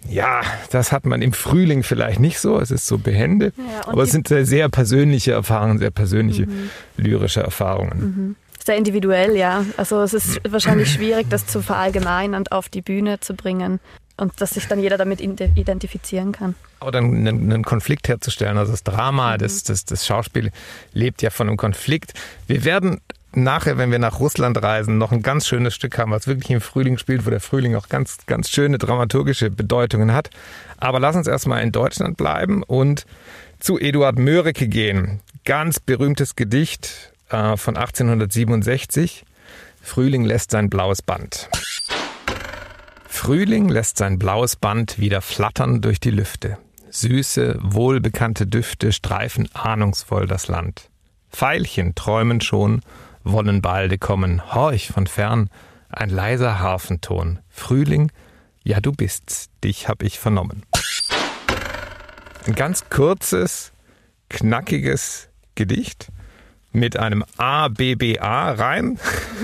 Ja, 0.09 0.41
das 0.71 0.91
hat 0.91 1.05
man 1.05 1.21
im 1.21 1.33
Frühling 1.33 1.83
vielleicht 1.83 2.19
nicht 2.19 2.39
so, 2.39 2.59
es 2.59 2.71
ist 2.71 2.87
so 2.87 2.97
behende, 2.97 3.53
ja, 3.57 3.87
aber 3.87 4.01
es 4.01 4.11
sind 4.11 4.27
sehr, 4.27 4.47
sehr 4.47 4.69
persönliche 4.69 5.33
Erfahrungen, 5.33 5.77
sehr 5.77 5.91
persönliche 5.91 6.47
mhm. 6.47 6.71
lyrische 6.97 7.41
Erfahrungen. 7.41 7.99
Mhm 7.99 8.35
sehr 8.63 8.77
individuell, 8.77 9.35
ja. 9.35 9.65
Also 9.77 10.01
es 10.01 10.13
ist 10.13 10.41
wahrscheinlich 10.49 10.91
schwierig, 10.91 11.27
das 11.29 11.47
zu 11.47 11.61
verallgemeinern 11.61 12.41
und 12.41 12.51
auf 12.51 12.69
die 12.69 12.81
Bühne 12.81 13.19
zu 13.19 13.33
bringen 13.33 13.79
und 14.17 14.39
dass 14.39 14.51
sich 14.51 14.67
dann 14.67 14.79
jeder 14.79 14.97
damit 14.97 15.19
identifizieren 15.19 16.31
kann. 16.31 16.55
Oder 16.79 16.99
einen, 16.99 17.27
einen 17.27 17.63
Konflikt 17.63 18.07
herzustellen. 18.07 18.57
Also 18.57 18.71
das 18.71 18.83
Drama, 18.83 19.33
mhm. 19.33 19.39
das, 19.39 19.63
das, 19.63 19.85
das 19.85 20.05
Schauspiel 20.05 20.51
lebt 20.93 21.21
ja 21.21 21.29
von 21.29 21.47
einem 21.47 21.57
Konflikt. 21.57 22.13
Wir 22.47 22.63
werden 22.63 23.01
nachher, 23.33 23.77
wenn 23.77 23.91
wir 23.91 23.99
nach 23.99 24.19
Russland 24.19 24.61
reisen, 24.61 24.97
noch 24.97 25.11
ein 25.11 25.23
ganz 25.23 25.47
schönes 25.47 25.73
Stück 25.73 25.97
haben, 25.97 26.11
was 26.11 26.27
wirklich 26.27 26.51
im 26.51 26.61
Frühling 26.61 26.97
spielt, 26.97 27.25
wo 27.25 27.29
der 27.29 27.39
Frühling 27.39 27.75
auch 27.75 27.89
ganz, 27.89 28.17
ganz 28.25 28.49
schöne 28.49 28.77
dramaturgische 28.77 29.49
Bedeutungen 29.49 30.13
hat. 30.13 30.29
Aber 30.77 30.99
lass 30.99 31.15
uns 31.15 31.27
erstmal 31.27 31.63
in 31.63 31.71
Deutschland 31.71 32.17
bleiben 32.17 32.63
und 32.63 33.05
zu 33.59 33.79
Eduard 33.79 34.19
Mörike 34.19 34.67
gehen. 34.67 35.21
Ganz 35.45 35.79
berühmtes 35.79 36.35
Gedicht 36.35 37.10
äh, 37.31 37.57
von 37.57 37.77
1867. 37.77 39.25
Frühling 39.81 40.25
lässt 40.25 40.51
sein 40.51 40.69
blaues 40.69 41.01
Band. 41.01 41.49
Frühling 43.07 43.69
lässt 43.69 43.97
sein 43.97 44.19
blaues 44.19 44.55
Band 44.55 44.99
wieder 44.99 45.21
flattern 45.21 45.81
durch 45.81 45.99
die 45.99 46.11
Lüfte. 46.11 46.57
Süße, 46.89 47.57
wohlbekannte 47.61 48.47
Düfte 48.47 48.91
streifen 48.91 49.49
ahnungsvoll 49.53 50.27
das 50.27 50.47
Land. 50.47 50.89
Veilchen 51.29 51.95
träumen 51.95 52.41
schon, 52.41 52.81
wollen 53.23 53.61
balde 53.61 53.97
kommen. 53.97 54.53
Horch 54.53 54.89
von 54.89 55.07
fern, 55.07 55.49
ein 55.89 56.09
leiser 56.09 56.59
Harfenton. 56.59 57.39
Frühling, 57.49 58.11
ja 58.63 58.79
du 58.79 58.91
bist's, 58.91 59.49
dich 59.63 59.87
hab 59.87 60.03
ich 60.03 60.19
vernommen. 60.19 60.63
Ein 62.45 62.55
ganz 62.55 62.89
kurzes, 62.89 63.71
knackiges 64.29 65.29
Gedicht 65.55 66.11
mit 66.73 66.97
einem 66.97 67.23
ABBA-Reim. 67.37 68.97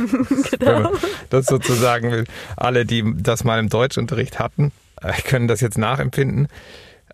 genau. 0.60 0.92
das 1.30 1.46
sozusagen 1.46 2.12
will. 2.12 2.26
Alle, 2.56 2.86
die 2.86 3.04
das 3.18 3.44
mal 3.44 3.60
im 3.60 3.70
Deutschunterricht 3.70 4.40
hatten, 4.40 4.72
äh, 5.02 5.14
können 5.22 5.48
das 5.48 5.62
jetzt 5.62 5.78
nachempfinden. 5.78 6.48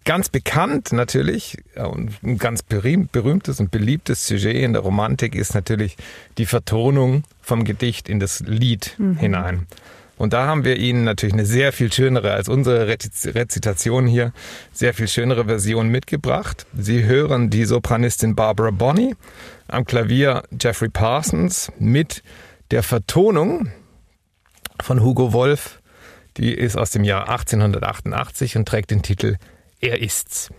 Ganz 0.06 0.28
bekannt 0.28 0.92
natürlich 0.92 1.58
und 1.76 2.22
ein 2.24 2.38
ganz 2.38 2.62
berühmtes 2.62 3.60
und 3.62 3.72
beliebtes 3.72 4.28
Sujet 4.28 4.58
in 4.58 4.74
der 4.74 4.82
Romantik 4.82 5.34
ist 5.34 5.56
natürlich 5.56 5.96
die 6.38 6.46
Vertonung 6.46 7.24
vom 7.42 7.64
Gedicht 7.64 8.10
in 8.10 8.20
das 8.20 8.42
Lied 8.42 8.96
mhm. 8.98 9.18
hinein. 9.18 9.68
Und 10.24 10.32
da 10.32 10.48
haben 10.48 10.64
wir 10.64 10.78
Ihnen 10.78 11.04
natürlich 11.04 11.34
eine 11.34 11.46
sehr 11.46 11.74
viel 11.74 11.92
schönere 11.92 12.32
als 12.32 12.48
unsere 12.48 12.88
Rezitation 12.88 14.08
hier, 14.08 14.32
sehr 14.72 14.94
viel 14.94 15.10
schönere 15.10 15.44
Version 15.44 15.90
mitgebracht. 15.90 16.66
Sie 16.74 17.04
hören 17.04 17.50
die 17.50 17.66
Sopranistin 17.66 18.34
Barbara 18.34 18.72
Bonney 18.72 19.18
am 19.68 19.84
Klavier 19.84 20.44
Jeffrey 20.58 20.88
Parsons 20.88 21.74
mit 21.78 22.24
der 22.72 22.84
Vertonung 22.84 23.74
von 24.82 25.04
Hugo 25.04 25.34
Wolf. 25.34 25.82
Die 26.38 26.54
ist 26.54 26.78
aus 26.78 26.92
dem 26.92 27.04
Jahr 27.04 27.28
1888 27.28 28.56
und 28.56 28.66
trägt 28.66 28.92
den 28.92 29.02
Titel 29.02 29.36
Er 29.82 30.02
ist's. 30.02 30.52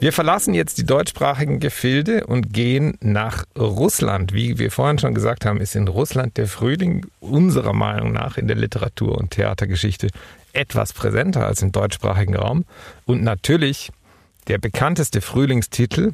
Wir 0.00 0.12
verlassen 0.12 0.54
jetzt 0.54 0.78
die 0.78 0.86
deutschsprachigen 0.86 1.58
Gefilde 1.58 2.24
und 2.28 2.52
gehen 2.52 2.96
nach 3.00 3.44
Russland. 3.58 4.32
Wie 4.32 4.56
wir 4.56 4.70
vorhin 4.70 5.00
schon 5.00 5.12
gesagt 5.12 5.44
haben, 5.44 5.60
ist 5.60 5.74
in 5.74 5.88
Russland 5.88 6.36
der 6.36 6.46
Frühling 6.46 7.06
unserer 7.18 7.72
Meinung 7.72 8.12
nach 8.12 8.38
in 8.38 8.46
der 8.46 8.56
Literatur- 8.56 9.18
und 9.18 9.32
Theatergeschichte 9.32 10.06
etwas 10.52 10.92
präsenter 10.92 11.46
als 11.46 11.62
im 11.62 11.72
deutschsprachigen 11.72 12.36
Raum. 12.36 12.64
Und 13.06 13.24
natürlich 13.24 13.90
der 14.46 14.58
bekannteste 14.58 15.20
Frühlingstitel 15.20 16.12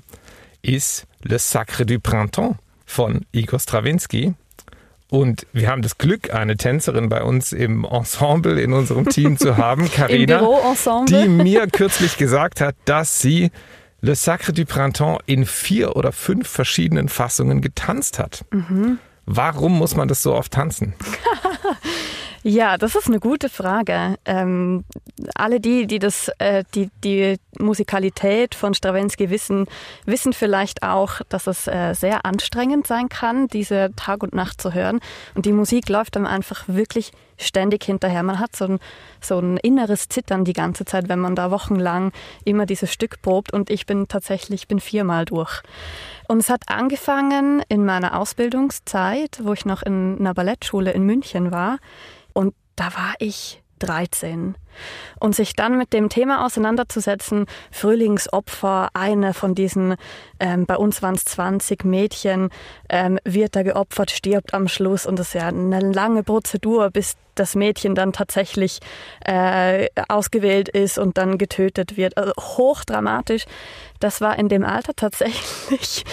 ist 0.62 1.06
Le 1.22 1.38
Sacre 1.38 1.84
du 1.84 2.00
Printemps 2.00 2.56
von 2.86 3.26
Igor 3.32 3.60
Strawinski. 3.60 4.32
Und 5.14 5.46
wir 5.52 5.68
haben 5.68 5.80
das 5.80 5.96
Glück, 5.96 6.34
eine 6.34 6.56
Tänzerin 6.56 7.08
bei 7.08 7.22
uns 7.22 7.52
im 7.52 7.84
Ensemble, 7.84 8.60
in 8.60 8.72
unserem 8.72 9.08
Team 9.08 9.38
zu 9.38 9.56
haben, 9.56 9.88
Karina, 9.94 10.42
die 11.08 11.28
mir 11.28 11.68
kürzlich 11.68 12.16
gesagt 12.16 12.60
hat, 12.60 12.74
dass 12.84 13.20
sie 13.20 13.52
Le 14.00 14.16
Sacre 14.16 14.52
du 14.52 14.66
Printemps 14.66 15.22
in 15.26 15.46
vier 15.46 15.94
oder 15.94 16.10
fünf 16.10 16.48
verschiedenen 16.48 17.08
Fassungen 17.08 17.60
getanzt 17.60 18.18
hat. 18.18 18.44
Mhm. 18.50 18.98
Warum 19.24 19.78
muss 19.78 19.94
man 19.94 20.08
das 20.08 20.20
so 20.20 20.34
oft 20.34 20.50
tanzen? 20.50 20.94
Ja, 22.46 22.76
das 22.76 22.94
ist 22.94 23.06
eine 23.06 23.20
gute 23.20 23.48
Frage. 23.48 24.18
Ähm, 24.26 24.84
alle 25.34 25.60
die, 25.60 25.86
die 25.86 25.98
das, 25.98 26.30
äh, 26.38 26.62
die, 26.74 26.90
die 27.02 27.38
Musikalität 27.58 28.54
von 28.54 28.74
Stravinsky 28.74 29.30
wissen, 29.30 29.66
wissen 30.04 30.34
vielleicht 30.34 30.82
auch, 30.82 31.22
dass 31.30 31.46
es 31.46 31.66
äh, 31.66 31.94
sehr 31.94 32.26
anstrengend 32.26 32.86
sein 32.86 33.08
kann, 33.08 33.48
diese 33.48 33.92
Tag 33.96 34.22
und 34.22 34.34
Nacht 34.34 34.60
zu 34.60 34.74
hören. 34.74 35.00
Und 35.34 35.46
die 35.46 35.52
Musik 35.52 35.88
läuft 35.88 36.16
dann 36.16 36.26
einfach 36.26 36.64
wirklich 36.66 37.12
ständig 37.38 37.84
hinterher. 37.84 38.22
Man 38.22 38.38
hat 38.38 38.54
so 38.54 38.66
ein, 38.66 38.78
so 39.22 39.38
ein 39.38 39.56
inneres 39.56 40.10
Zittern 40.10 40.44
die 40.44 40.52
ganze 40.52 40.84
Zeit, 40.84 41.08
wenn 41.08 41.20
man 41.20 41.34
da 41.34 41.50
wochenlang 41.50 42.12
immer 42.44 42.66
dieses 42.66 42.92
Stück 42.92 43.22
probt. 43.22 43.54
Und 43.54 43.70
ich 43.70 43.86
bin 43.86 44.06
tatsächlich, 44.06 44.68
bin 44.68 44.80
viermal 44.80 45.24
durch. 45.24 45.62
Und 46.28 46.40
es 46.40 46.50
hat 46.50 46.68
angefangen 46.68 47.62
in 47.70 47.86
meiner 47.86 48.18
Ausbildungszeit, 48.18 49.40
wo 49.42 49.54
ich 49.54 49.64
noch 49.64 49.82
in 49.82 50.18
einer 50.20 50.34
Ballettschule 50.34 50.92
in 50.92 51.04
München 51.04 51.50
war. 51.50 51.78
Und 52.34 52.54
da 52.76 52.94
war 52.94 53.14
ich 53.18 53.62
13. 53.78 54.54
Und 55.20 55.34
sich 55.36 55.54
dann 55.54 55.78
mit 55.78 55.92
dem 55.92 56.08
Thema 56.08 56.44
auseinanderzusetzen, 56.44 57.46
Frühlingsopfer, 57.70 58.88
eine 58.92 59.32
von 59.34 59.54
diesen, 59.54 59.94
ähm, 60.40 60.66
bei 60.66 60.76
uns 60.76 61.00
waren 61.02 61.14
es 61.14 61.24
20 61.24 61.84
Mädchen, 61.84 62.50
ähm, 62.88 63.18
wird 63.24 63.54
da 63.54 63.62
geopfert, 63.62 64.10
stirbt 64.10 64.52
am 64.52 64.66
Schluss 64.68 65.06
und 65.06 65.18
das 65.18 65.28
ist 65.28 65.34
ja 65.34 65.46
eine 65.48 65.80
lange 65.80 66.24
Prozedur, 66.24 66.90
bis 66.90 67.16
das 67.34 67.54
Mädchen 67.54 67.94
dann 67.94 68.12
tatsächlich 68.12 68.80
äh, 69.24 69.88
ausgewählt 70.08 70.68
ist 70.68 70.98
und 70.98 71.18
dann 71.18 71.38
getötet 71.38 71.96
wird. 71.96 72.16
Also 72.16 72.32
hochdramatisch. 72.38 73.44
Das 74.00 74.20
war 74.20 74.38
in 74.38 74.48
dem 74.48 74.64
Alter 74.64 74.94
tatsächlich 74.94 76.04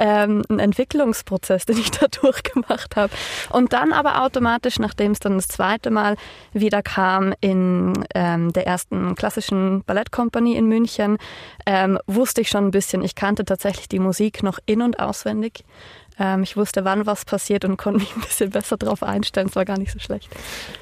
ähm, 0.00 0.42
ein 0.48 0.58
Entwicklungsprozess, 0.58 1.66
den 1.66 1.78
ich 1.78 1.92
da 1.92 2.08
durchgemacht 2.08 2.96
habe. 2.96 3.12
Und 3.50 3.72
dann 3.72 3.92
aber 3.92 4.22
automatisch, 4.22 4.78
nachdem 4.80 5.12
es 5.12 5.20
dann 5.20 5.36
das 5.36 5.46
zweite 5.46 5.90
Mal 5.90 6.16
wieder 6.52 6.82
kam 6.82 7.32
in 7.40 7.92
ähm, 8.14 8.52
der 8.52 8.66
ersten 8.66 9.14
klassischen 9.14 9.84
Ballettkompanie 9.84 10.56
in 10.56 10.66
München, 10.66 11.18
ähm, 11.66 11.98
wusste 12.06 12.40
ich 12.40 12.48
schon 12.48 12.66
ein 12.66 12.70
bisschen, 12.72 13.02
ich 13.02 13.14
kannte 13.14 13.44
tatsächlich 13.44 13.88
die 13.88 13.98
Musik 14.00 14.42
noch 14.42 14.58
in- 14.66 14.82
und 14.82 14.98
auswendig. 14.98 15.64
Ähm, 16.20 16.42
ich 16.42 16.56
wusste, 16.56 16.84
wann 16.84 17.06
was 17.06 17.24
passiert 17.24 17.64
und 17.64 17.78
konnte 17.78 18.00
mich 18.00 18.14
ein 18.14 18.20
bisschen 18.20 18.50
besser 18.50 18.76
darauf 18.76 19.02
einstellen. 19.02 19.48
Es 19.48 19.56
war 19.56 19.64
gar 19.64 19.78
nicht 19.78 19.90
so 19.90 19.98
schlecht. 19.98 20.28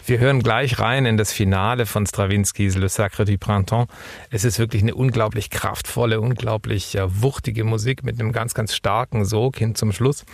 Wir 0.05 0.18
hören 0.18 0.42
gleich 0.42 0.81
rein 0.81 1.07
in 1.07 1.16
das 1.16 1.33
Finale 1.33 1.87
von 1.87 2.05
Strawinskys 2.05 2.77
Le 2.77 2.88
Sacre 2.88 3.24
du 3.24 3.38
Printemps. 3.38 3.92
Es 4.31 4.44
ist 4.44 4.59
wirklich 4.59 4.83
eine 4.83 4.96
unglaublich 4.96 5.51
kraftvolle, 5.51 6.20
unglaublich 6.20 6.96
äh, 6.96 7.22
wuchtige 7.22 7.62
Musik 7.62 8.03
mit 8.03 8.20
einem 8.20 8.33
ganz, 8.33 8.53
ganz 8.53 8.74
starken 8.74 9.24
Sog 9.24 9.57
hin 9.57 9.77
zum 9.77 9.92
Schluss. 9.92 10.27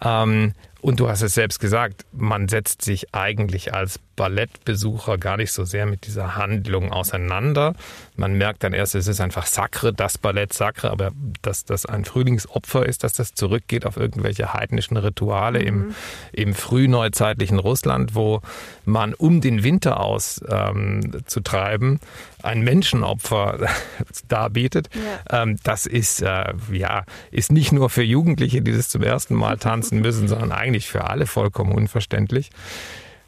Ähm, 0.00 0.54
und 0.86 1.00
du 1.00 1.08
hast 1.08 1.22
es 1.22 1.34
selbst 1.34 1.58
gesagt, 1.58 2.06
man 2.12 2.46
setzt 2.46 2.82
sich 2.82 3.12
eigentlich 3.12 3.74
als 3.74 3.98
Ballettbesucher 4.14 5.18
gar 5.18 5.36
nicht 5.36 5.50
so 5.50 5.64
sehr 5.64 5.84
mit 5.84 6.06
dieser 6.06 6.36
Handlung 6.36 6.92
auseinander. 6.92 7.74
Man 8.14 8.38
merkt 8.38 8.62
dann 8.62 8.72
erst, 8.72 8.94
es 8.94 9.08
ist 9.08 9.20
einfach 9.20 9.46
Sacre, 9.46 9.92
das 9.92 10.16
Ballett 10.16 10.52
Sacre, 10.52 10.92
aber 10.92 11.10
dass 11.42 11.64
das 11.64 11.86
ein 11.86 12.04
Frühlingsopfer 12.04 12.86
ist, 12.86 13.02
dass 13.02 13.14
das 13.14 13.34
zurückgeht 13.34 13.84
auf 13.84 13.96
irgendwelche 13.96 14.52
heidnischen 14.52 14.96
Rituale 14.96 15.58
mhm. 15.58 15.66
im, 15.66 15.94
im 16.30 16.54
frühneuzeitlichen 16.54 17.58
Russland, 17.58 18.14
wo 18.14 18.40
man 18.84 19.12
um 19.12 19.40
den 19.40 19.64
Winter 19.64 19.98
aus 19.98 20.40
ähm, 20.48 21.24
zu 21.26 21.40
treiben 21.40 21.98
ein 22.46 22.62
Menschenopfer 22.62 23.66
darbietet. 24.28 24.88
Ja. 24.94 25.42
Ähm, 25.42 25.56
das 25.62 25.86
ist, 25.86 26.22
äh, 26.22 26.54
ja, 26.72 27.04
ist 27.30 27.52
nicht 27.52 27.72
nur 27.72 27.90
für 27.90 28.02
Jugendliche, 28.02 28.62
die 28.62 28.72
das 28.72 28.88
zum 28.88 29.02
ersten 29.02 29.34
Mal 29.34 29.58
tanzen 29.58 30.00
müssen, 30.00 30.28
sondern 30.28 30.52
eigentlich 30.52 30.88
für 30.88 31.04
alle 31.04 31.26
vollkommen 31.26 31.72
unverständlich 31.72 32.50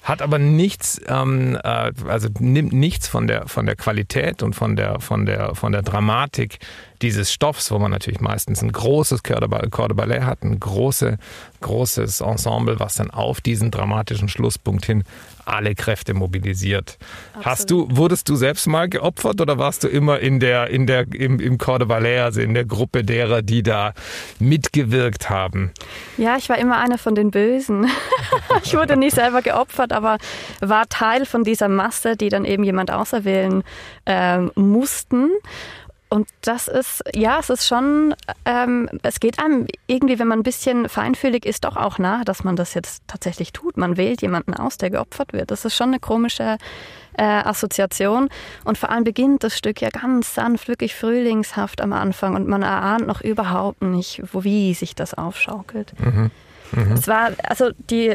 hat 0.09 0.23
aber 0.23 0.39
nichts, 0.39 1.01
ähm, 1.07 1.59
äh, 1.63 1.93
also 2.09 2.29
nimmt 2.39 2.73
nichts 2.73 3.09
von 3.09 3.27
der 3.27 3.47
von 3.47 3.67
der 3.67 3.77
Qualität 3.77 4.43
und 4.43 4.55
von 4.55 4.75
der 4.75 5.01
von 5.01 5.27
der 5.27 5.55
von 5.55 5.73
der 5.73 5.83
Dramatik 5.83 6.61
dieses 7.03 7.33
Stoffs, 7.33 7.71
wo 7.71 7.79
man 7.79 7.91
natürlich 7.91 8.21
meistens 8.21 8.63
ein 8.63 8.73
großes 8.73 9.23
Corps 9.23 9.41
de 9.41 9.95
Ballet 9.97 10.23
hat, 10.23 10.43
ein 10.43 10.59
große, 10.59 11.19
großes 11.61 12.23
Ensemble, 12.23 12.81
was 12.81 12.95
dann 12.95 13.11
auf 13.11 13.41
diesen 13.41 13.71
dramatischen 13.71 14.29
Schlusspunkt 14.29 14.87
hin 14.87 15.05
alle 15.49 15.75
Kräfte 15.75 16.15
mobilisiert. 16.15 16.99
Absolut. 17.31 17.47
Hast 17.47 17.71
du, 17.71 17.89
wurdest 17.91 18.29
du 18.29 18.37
selbst 18.37 18.67
mal 18.67 18.89
geopfert 18.89 19.41
oder 19.41 19.59
warst 19.59 19.85
du 19.85 19.89
immer 19.89 20.21
in 20.21 20.41
der, 20.41 20.69
in 20.69 20.87
der, 20.87 21.07
im, 21.13 21.41
im 21.41 21.59
Corps 21.59 21.79
de 21.79 21.89
Ballet, 21.89 22.21
also 22.21 22.41
in 22.41 22.55
der 22.55 22.65
Gruppe 22.65 23.05
derer, 23.05 23.43
die 23.43 23.63
da 23.63 23.95
mitgewirkt 24.39 25.31
haben? 25.31 25.73
Ja, 26.17 26.37
ich 26.37 26.49
war 26.49 26.59
immer 26.59 26.79
einer 26.79 26.99
von 26.99 27.15
den 27.15 27.31
Bösen. 27.31 27.87
ich 28.65 28.77
wurde 28.77 28.97
nicht 28.97 29.15
selber 29.15 29.43
geopfert, 29.43 29.93
aber 29.93 30.19
war 30.61 30.89
Teil 30.89 31.27
von 31.27 31.45
dieser 31.45 31.69
Masse, 31.69 32.17
die 32.17 32.29
dann 32.29 32.45
eben 32.45 32.65
jemand 32.65 32.91
auserwählen 32.91 33.63
ähm, 34.07 34.51
mussten. 34.55 35.31
Und 36.11 36.29
das 36.41 36.69
ist, 36.69 37.03
ja, 37.15 37.39
es 37.39 37.51
ist 37.51 37.67
schon, 37.67 38.15
ähm, 38.47 38.89
es 39.03 39.21
geht 39.21 39.39
einem 39.39 39.67
irgendwie, 39.87 40.19
wenn 40.19 40.29
man 40.29 40.41
ein 40.41 40.45
bisschen 40.45 40.89
feinfühlig 40.89 41.45
ist, 41.45 41.65
doch 41.65 41.77
auch 41.77 41.99
nahe, 41.99 42.25
dass 42.25 42.45
man 42.45 42.57
das 42.57 42.75
jetzt 42.75 43.03
tatsächlich 43.07 43.53
tut. 43.53 43.77
Man 43.77 43.97
wählt 43.97 44.23
jemanden 44.23 44.55
aus, 44.55 44.79
der 44.79 44.91
geopfert 44.91 45.33
wird. 45.35 45.51
Das 45.51 45.65
ist 45.67 45.77
schon 45.77 45.89
eine 45.89 46.01
komische 46.01 46.57
äh, 47.19 47.23
Assoziation. 47.23 48.31
Und 48.65 48.79
vor 48.79 48.91
allem 48.91 49.05
beginnt 49.05 49.45
das 49.45 49.59
Stück 49.59 49.83
ja 49.83 49.91
ganz 49.91 50.35
sanft, 50.35 50.69
wirklich 50.69 50.95
frühlingshaft 50.95 51.83
am 51.83 51.93
Anfang 51.93 52.35
und 52.35 52.49
man 52.49 52.63
erahnt 52.63 53.07
noch 53.07 53.21
überhaupt 53.21 53.83
nicht, 53.83 54.23
wo, 54.33 54.45
wie 54.45 54.73
sich 54.73 54.95
das 54.95 55.13
aufschaukelt. 55.15 55.93
Mhm. 55.99 56.31
Mhm. 56.73 56.93
Es 56.93 57.07
war, 57.09 57.31
also 57.45 57.71
die 57.91 58.15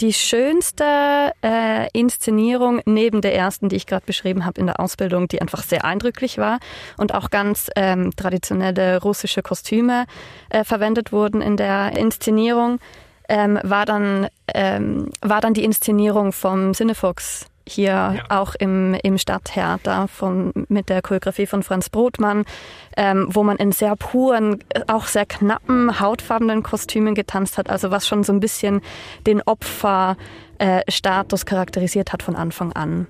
die 0.00 0.12
schönste 0.12 1.32
äh, 1.42 1.88
Inszenierung 1.92 2.80
neben 2.84 3.20
der 3.20 3.34
ersten, 3.34 3.68
die 3.68 3.76
ich 3.76 3.86
gerade 3.86 4.06
beschrieben 4.06 4.44
habe 4.44 4.60
in 4.60 4.66
der 4.66 4.80
Ausbildung, 4.80 5.28
die 5.28 5.40
einfach 5.40 5.62
sehr 5.62 5.84
eindrücklich 5.84 6.38
war 6.38 6.58
und 6.96 7.14
auch 7.14 7.30
ganz 7.30 7.70
ähm, 7.76 8.10
traditionelle 8.16 9.00
russische 9.00 9.42
Kostüme 9.42 10.06
äh, 10.50 10.64
verwendet 10.64 11.12
wurden 11.12 11.40
in 11.40 11.56
der 11.56 11.96
Inszenierung, 11.96 12.78
ähm, 13.28 13.58
war, 13.62 13.86
dann, 13.86 14.28
ähm, 14.52 15.10
war 15.20 15.40
dann 15.40 15.54
die 15.54 15.64
Inszenierung 15.64 16.32
vom 16.32 16.74
Cinefox 16.74 17.46
hier 17.66 17.92
ja. 17.92 18.24
auch 18.28 18.54
im, 18.54 18.94
im 19.02 19.18
Stadttheater 19.18 20.08
von, 20.08 20.52
mit 20.68 20.88
der 20.88 21.02
Choreografie 21.02 21.46
von 21.46 21.62
Franz 21.62 21.88
Brotmann, 21.88 22.44
ähm, 22.96 23.28
wo 23.30 23.42
man 23.42 23.56
in 23.56 23.72
sehr 23.72 23.96
puren, 23.96 24.62
auch 24.86 25.06
sehr 25.06 25.26
knappen, 25.26 26.00
hautfarbenen 26.00 26.62
Kostümen 26.62 27.14
getanzt 27.14 27.58
hat, 27.58 27.70
also 27.70 27.90
was 27.90 28.06
schon 28.06 28.24
so 28.24 28.32
ein 28.32 28.40
bisschen 28.40 28.80
den 29.26 29.42
Opferstatus 29.42 31.42
äh, 31.42 31.46
charakterisiert 31.46 32.12
hat 32.12 32.22
von 32.22 32.36
Anfang 32.36 32.72
an. 32.72 33.06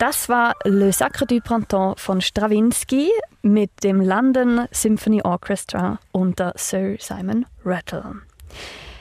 Das 0.00 0.30
war 0.30 0.54
Le 0.64 0.94
Sacre 0.94 1.26
du 1.26 1.42
Printemps 1.42 2.00
von 2.00 2.22
Stravinsky 2.22 3.10
mit 3.42 3.70
dem 3.84 4.00
London 4.00 4.66
Symphony 4.70 5.20
Orchestra 5.20 5.98
unter 6.10 6.54
Sir 6.56 6.96
Simon 6.98 7.44
Rattle. 7.66 8.14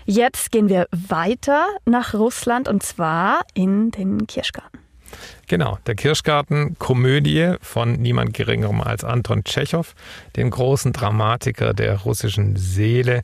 Jetzt 0.04 0.52
gehen 0.52 0.68
wir 0.68 0.90
weiter 0.92 1.68
nach 1.86 2.14
Russland 2.14 2.68
und 2.68 2.84
zwar 2.84 3.44
in 3.54 3.92
den 3.92 4.28
Kirschgarten. 4.28 4.78
Genau, 5.48 5.78
der 5.88 5.96
Kirschgarten, 5.96 6.78
Komödie 6.80 7.54
von 7.62 7.94
niemand 7.94 8.34
geringerem 8.34 8.82
als 8.82 9.06
Anton 9.06 9.46
Tschechow, 9.46 9.96
dem 10.36 10.50
großen 10.50 10.92
Dramatiker 10.92 11.74
der 11.74 12.00
russischen 12.00 12.58
Seele. 12.58 13.24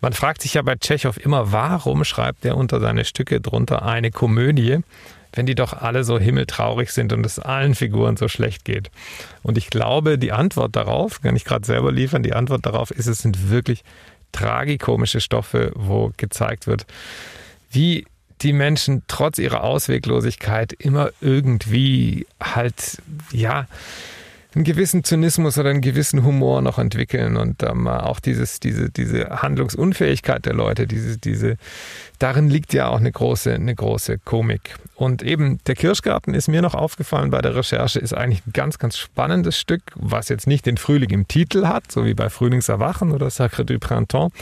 Man 0.00 0.12
fragt 0.12 0.42
sich 0.42 0.54
ja 0.54 0.62
bei 0.62 0.76
Tschechow 0.76 1.16
immer, 1.16 1.50
warum 1.50 2.04
schreibt 2.04 2.44
er 2.44 2.56
unter 2.56 2.78
seine 2.78 3.04
Stücke 3.04 3.40
drunter 3.40 3.82
eine 3.82 4.12
Komödie, 4.12 4.78
wenn 5.32 5.46
die 5.46 5.54
doch 5.54 5.72
alle 5.72 6.04
so 6.04 6.18
himmeltraurig 6.18 6.90
sind 6.90 7.12
und 7.12 7.24
es 7.24 7.38
allen 7.38 7.74
Figuren 7.74 8.16
so 8.16 8.28
schlecht 8.28 8.64
geht. 8.64 8.90
Und 9.42 9.58
ich 9.58 9.70
glaube, 9.70 10.18
die 10.18 10.32
Antwort 10.32 10.76
darauf, 10.76 11.20
kann 11.22 11.36
ich 11.36 11.44
gerade 11.44 11.66
selber 11.66 11.90
liefern, 11.90 12.22
die 12.22 12.34
Antwort 12.34 12.66
darauf 12.66 12.90
ist, 12.90 13.06
es 13.06 13.18
sind 13.18 13.50
wirklich 13.50 13.82
tragikomische 14.32 15.20
Stoffe, 15.20 15.72
wo 15.74 16.12
gezeigt 16.16 16.66
wird, 16.66 16.86
wie 17.70 18.06
die 18.40 18.52
Menschen 18.52 19.02
trotz 19.08 19.38
ihrer 19.38 19.62
Ausweglosigkeit 19.62 20.72
immer 20.72 21.10
irgendwie 21.20 22.26
halt, 22.42 22.98
ja, 23.30 23.66
einen 24.54 24.64
gewissen 24.64 25.02
Zynismus 25.04 25.56
oder 25.58 25.70
einen 25.70 25.80
gewissen 25.80 26.24
Humor 26.24 26.60
noch 26.60 26.78
entwickeln 26.78 27.36
und 27.36 27.62
ähm, 27.62 27.88
auch 27.88 28.20
dieses, 28.20 28.60
diese, 28.60 28.90
diese 28.90 29.42
Handlungsunfähigkeit 29.42 30.44
der 30.44 30.54
Leute, 30.54 30.86
diese, 30.86 31.18
diese, 31.18 31.56
darin 32.18 32.48
liegt 32.50 32.74
ja 32.74 32.88
auch 32.88 32.98
eine 32.98 33.10
große, 33.10 33.54
eine 33.54 33.74
große 33.74 34.18
Komik. 34.18 34.76
Und 34.94 35.22
eben 35.22 35.58
der 35.66 35.74
Kirschgarten 35.74 36.34
ist 36.34 36.48
mir 36.48 36.62
noch 36.62 36.74
aufgefallen 36.74 37.30
bei 37.30 37.40
der 37.40 37.56
Recherche, 37.56 37.98
ist 37.98 38.12
eigentlich 38.12 38.46
ein 38.46 38.52
ganz, 38.52 38.78
ganz 38.78 38.98
spannendes 38.98 39.58
Stück, 39.58 39.82
was 39.94 40.28
jetzt 40.28 40.46
nicht 40.46 40.66
den 40.66 40.76
Frühling 40.76 41.10
im 41.10 41.26
Titel 41.26 41.66
hat, 41.66 41.90
so 41.90 42.04
wie 42.04 42.14
bei 42.14 42.28
Frühlingserwachen 42.28 43.10
oder 43.10 43.30
Sacre 43.30 43.64
du 43.64 43.78
Printemps, 43.78 44.36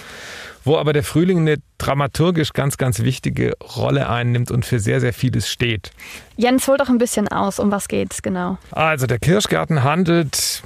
wo 0.64 0.77
aber 0.77 0.92
der 0.92 1.03
Frühling 1.03 1.38
eine 1.38 1.57
dramaturgisch 1.79 2.53
ganz, 2.53 2.77
ganz 2.77 3.01
wichtige 3.01 3.55
Rolle 3.77 4.09
einnimmt 4.09 4.51
und 4.51 4.64
für 4.64 4.81
sehr, 4.81 5.01
sehr 5.01 5.12
vieles 5.12 5.49
steht. 5.49 5.90
Jens, 6.37 6.68
hol 6.68 6.77
doch 6.77 6.88
ein 6.88 6.99
bisschen 6.99 7.29
aus, 7.29 7.59
um 7.59 7.70
was 7.70 7.88
geht's 7.88 8.23
genau? 8.23 8.59
Also 8.73 9.07
der 9.07 9.18
Kirschgarten 9.18 9.83
handelt 9.85 10.62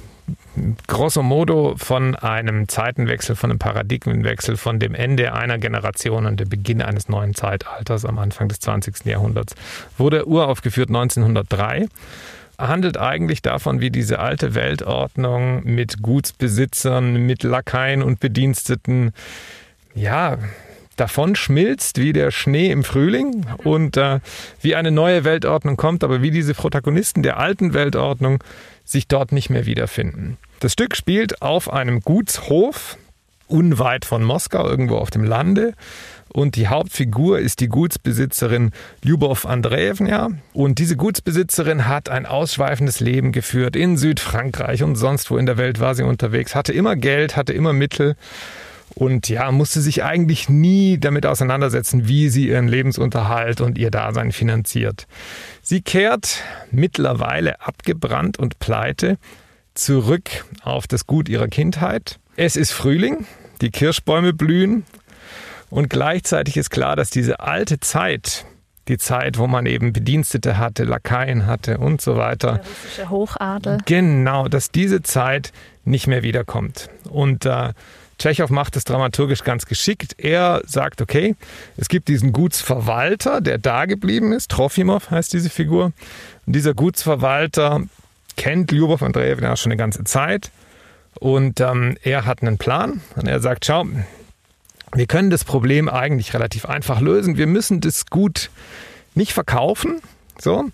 grosso 0.87 1.21
modo 1.21 1.75
von 1.77 2.15
einem 2.15 2.67
Zeitenwechsel, 2.67 3.35
von 3.35 3.51
einem 3.51 3.59
Paradigmenwechsel, 3.59 4.57
von 4.57 4.79
dem 4.79 4.95
Ende 4.95 5.33
einer 5.33 5.57
Generation 5.57 6.25
und 6.25 6.39
dem 6.39 6.49
Beginn 6.49 6.81
eines 6.81 7.09
neuen 7.09 7.35
Zeitalters 7.35 8.05
am 8.05 8.17
Anfang 8.19 8.47
des 8.47 8.59
20. 8.59 9.05
Jahrhunderts. 9.05 9.55
Wurde 9.97 10.25
uraufgeführt 10.27 10.89
1903 10.89 11.87
handelt 12.57 12.97
eigentlich 12.97 13.41
davon, 13.41 13.81
wie 13.81 13.91
diese 13.91 14.19
alte 14.19 14.55
Weltordnung 14.55 15.63
mit 15.65 16.01
Gutsbesitzern, 16.01 17.25
mit 17.25 17.43
Lakaien 17.43 18.01
und 18.01 18.21
Bediensteten, 18.21 19.11
ja, 19.95 20.37
davon 20.95 21.35
schmilzt 21.35 21.99
wie 21.99 22.13
der 22.13 22.31
Schnee 22.31 22.71
im 22.71 22.83
Frühling 22.83 23.45
und 23.63 23.97
äh, 23.97 24.19
wie 24.61 24.75
eine 24.75 24.91
neue 24.91 25.23
Weltordnung 25.23 25.77
kommt, 25.77 26.03
aber 26.03 26.21
wie 26.21 26.31
diese 26.31 26.53
Protagonisten 26.53 27.23
der 27.23 27.37
alten 27.37 27.73
Weltordnung 27.73 28.43
sich 28.83 29.07
dort 29.07 29.31
nicht 29.31 29.49
mehr 29.49 29.65
wiederfinden. 29.65 30.37
Das 30.59 30.73
Stück 30.73 30.95
spielt 30.95 31.41
auf 31.41 31.71
einem 31.71 32.01
Gutshof 32.01 32.97
unweit 33.47 34.05
von 34.05 34.23
Moskau, 34.23 34.67
irgendwo 34.67 34.97
auf 34.97 35.11
dem 35.11 35.23
Lande. 35.23 35.73
Und 36.29 36.55
die 36.55 36.67
Hauptfigur 36.67 37.39
ist 37.39 37.61
die 37.61 37.69
Gutsbesitzerin 37.69 38.71
Lyubov 39.03 39.45
Andreevna. 39.45 40.31
Und 40.53 40.79
diese 40.79 40.97
Gutsbesitzerin 40.97 41.87
hat 41.87 42.09
ein 42.09 42.25
ausschweifendes 42.25 42.99
Leben 42.99 43.31
geführt. 43.31 43.75
In 43.75 43.97
Südfrankreich 43.97 44.83
und 44.83 44.95
sonst 44.95 45.29
wo 45.31 45.37
in 45.37 45.45
der 45.45 45.57
Welt 45.57 45.79
war 45.79 45.95
sie 45.95 46.03
unterwegs, 46.03 46.55
hatte 46.55 46.73
immer 46.73 46.95
Geld, 46.95 47.37
hatte 47.37 47.53
immer 47.53 47.71
Mittel 47.71 48.15
und 48.93 49.27
ja, 49.29 49.51
musste 49.51 49.81
sich 49.81 50.03
eigentlich 50.03 50.47
nie 50.47 50.97
damit 50.97 51.25
auseinandersetzen, 51.25 52.07
wie 52.07 52.29
sie 52.29 52.47
ihren 52.47 52.67
Lebensunterhalt 52.67 53.61
und 53.61 53.77
ihr 53.77 53.91
Dasein 53.91 54.31
finanziert. 54.31 55.07
Sie 55.61 55.81
kehrt 55.81 56.43
mittlerweile 56.71 57.61
abgebrannt 57.61 58.37
und 58.37 58.59
pleite 58.59 59.17
zurück 59.73 60.45
auf 60.63 60.87
das 60.87 61.07
Gut 61.07 61.27
ihrer 61.27 61.47
Kindheit. 61.47 62.19
Es 62.37 62.55
ist 62.55 62.71
Frühling, 62.71 63.25
die 63.61 63.71
Kirschbäume 63.71 64.33
blühen 64.33 64.85
und 65.69 65.89
gleichzeitig 65.89 66.57
ist 66.57 66.69
klar, 66.69 66.95
dass 66.95 67.09
diese 67.09 67.39
alte 67.39 67.79
Zeit, 67.79 68.45
die 68.87 68.97
Zeit, 68.97 69.37
wo 69.37 69.47
man 69.47 69.65
eben 69.65 69.93
Bedienstete 69.93 70.57
hatte, 70.57 70.83
Lakaien 70.83 71.47
hatte 71.47 71.79
und 71.79 72.01
so 72.01 72.17
weiter. 72.17 72.53
Der 72.53 72.65
russische 72.65 73.09
Hochadel. 73.09 73.77
Genau, 73.85 74.47
dass 74.47 74.71
diese 74.71 75.01
Zeit 75.01 75.51
nicht 75.83 76.07
mehr 76.07 76.23
wiederkommt. 76.23 76.89
Und 77.09 77.45
äh, 77.45 77.73
Tschechow 78.17 78.49
macht 78.49 78.75
es 78.75 78.83
dramaturgisch 78.83 79.43
ganz 79.43 79.65
geschickt. 79.65 80.15
Er 80.17 80.61
sagt, 80.65 81.01
okay, 81.01 81.35
es 81.77 81.89
gibt 81.89 82.07
diesen 82.07 82.31
Gutsverwalter, 82.31 83.41
der 83.41 83.57
da 83.57 83.85
geblieben 83.85 84.31
ist. 84.31 84.51
Trofimov 84.51 85.11
heißt 85.11 85.33
diese 85.33 85.49
Figur. 85.49 85.91
Und 86.45 86.55
dieser 86.55 86.73
Gutsverwalter 86.73 87.81
kennt 88.37 88.71
Lyubov 88.71 89.01
Andreevna 89.01 89.55
schon 89.55 89.71
eine 89.71 89.77
ganze 89.77 90.03
Zeit. 90.03 90.51
Und 91.19 91.59
ähm, 91.59 91.97
er 92.03 92.25
hat 92.25 92.41
einen 92.41 92.57
Plan. 92.57 93.01
Und 93.15 93.27
er 93.27 93.39
sagt, 93.39 93.65
schau, 93.65 93.85
wir 94.93 95.07
können 95.07 95.29
das 95.29 95.43
Problem 95.43 95.89
eigentlich 95.89 96.33
relativ 96.33 96.65
einfach 96.65 97.01
lösen. 97.01 97.37
Wir 97.37 97.47
müssen 97.47 97.81
das 97.81 98.05
Gut 98.05 98.49
nicht 99.13 99.33
verkaufen. 99.33 100.01
So, 100.39 100.65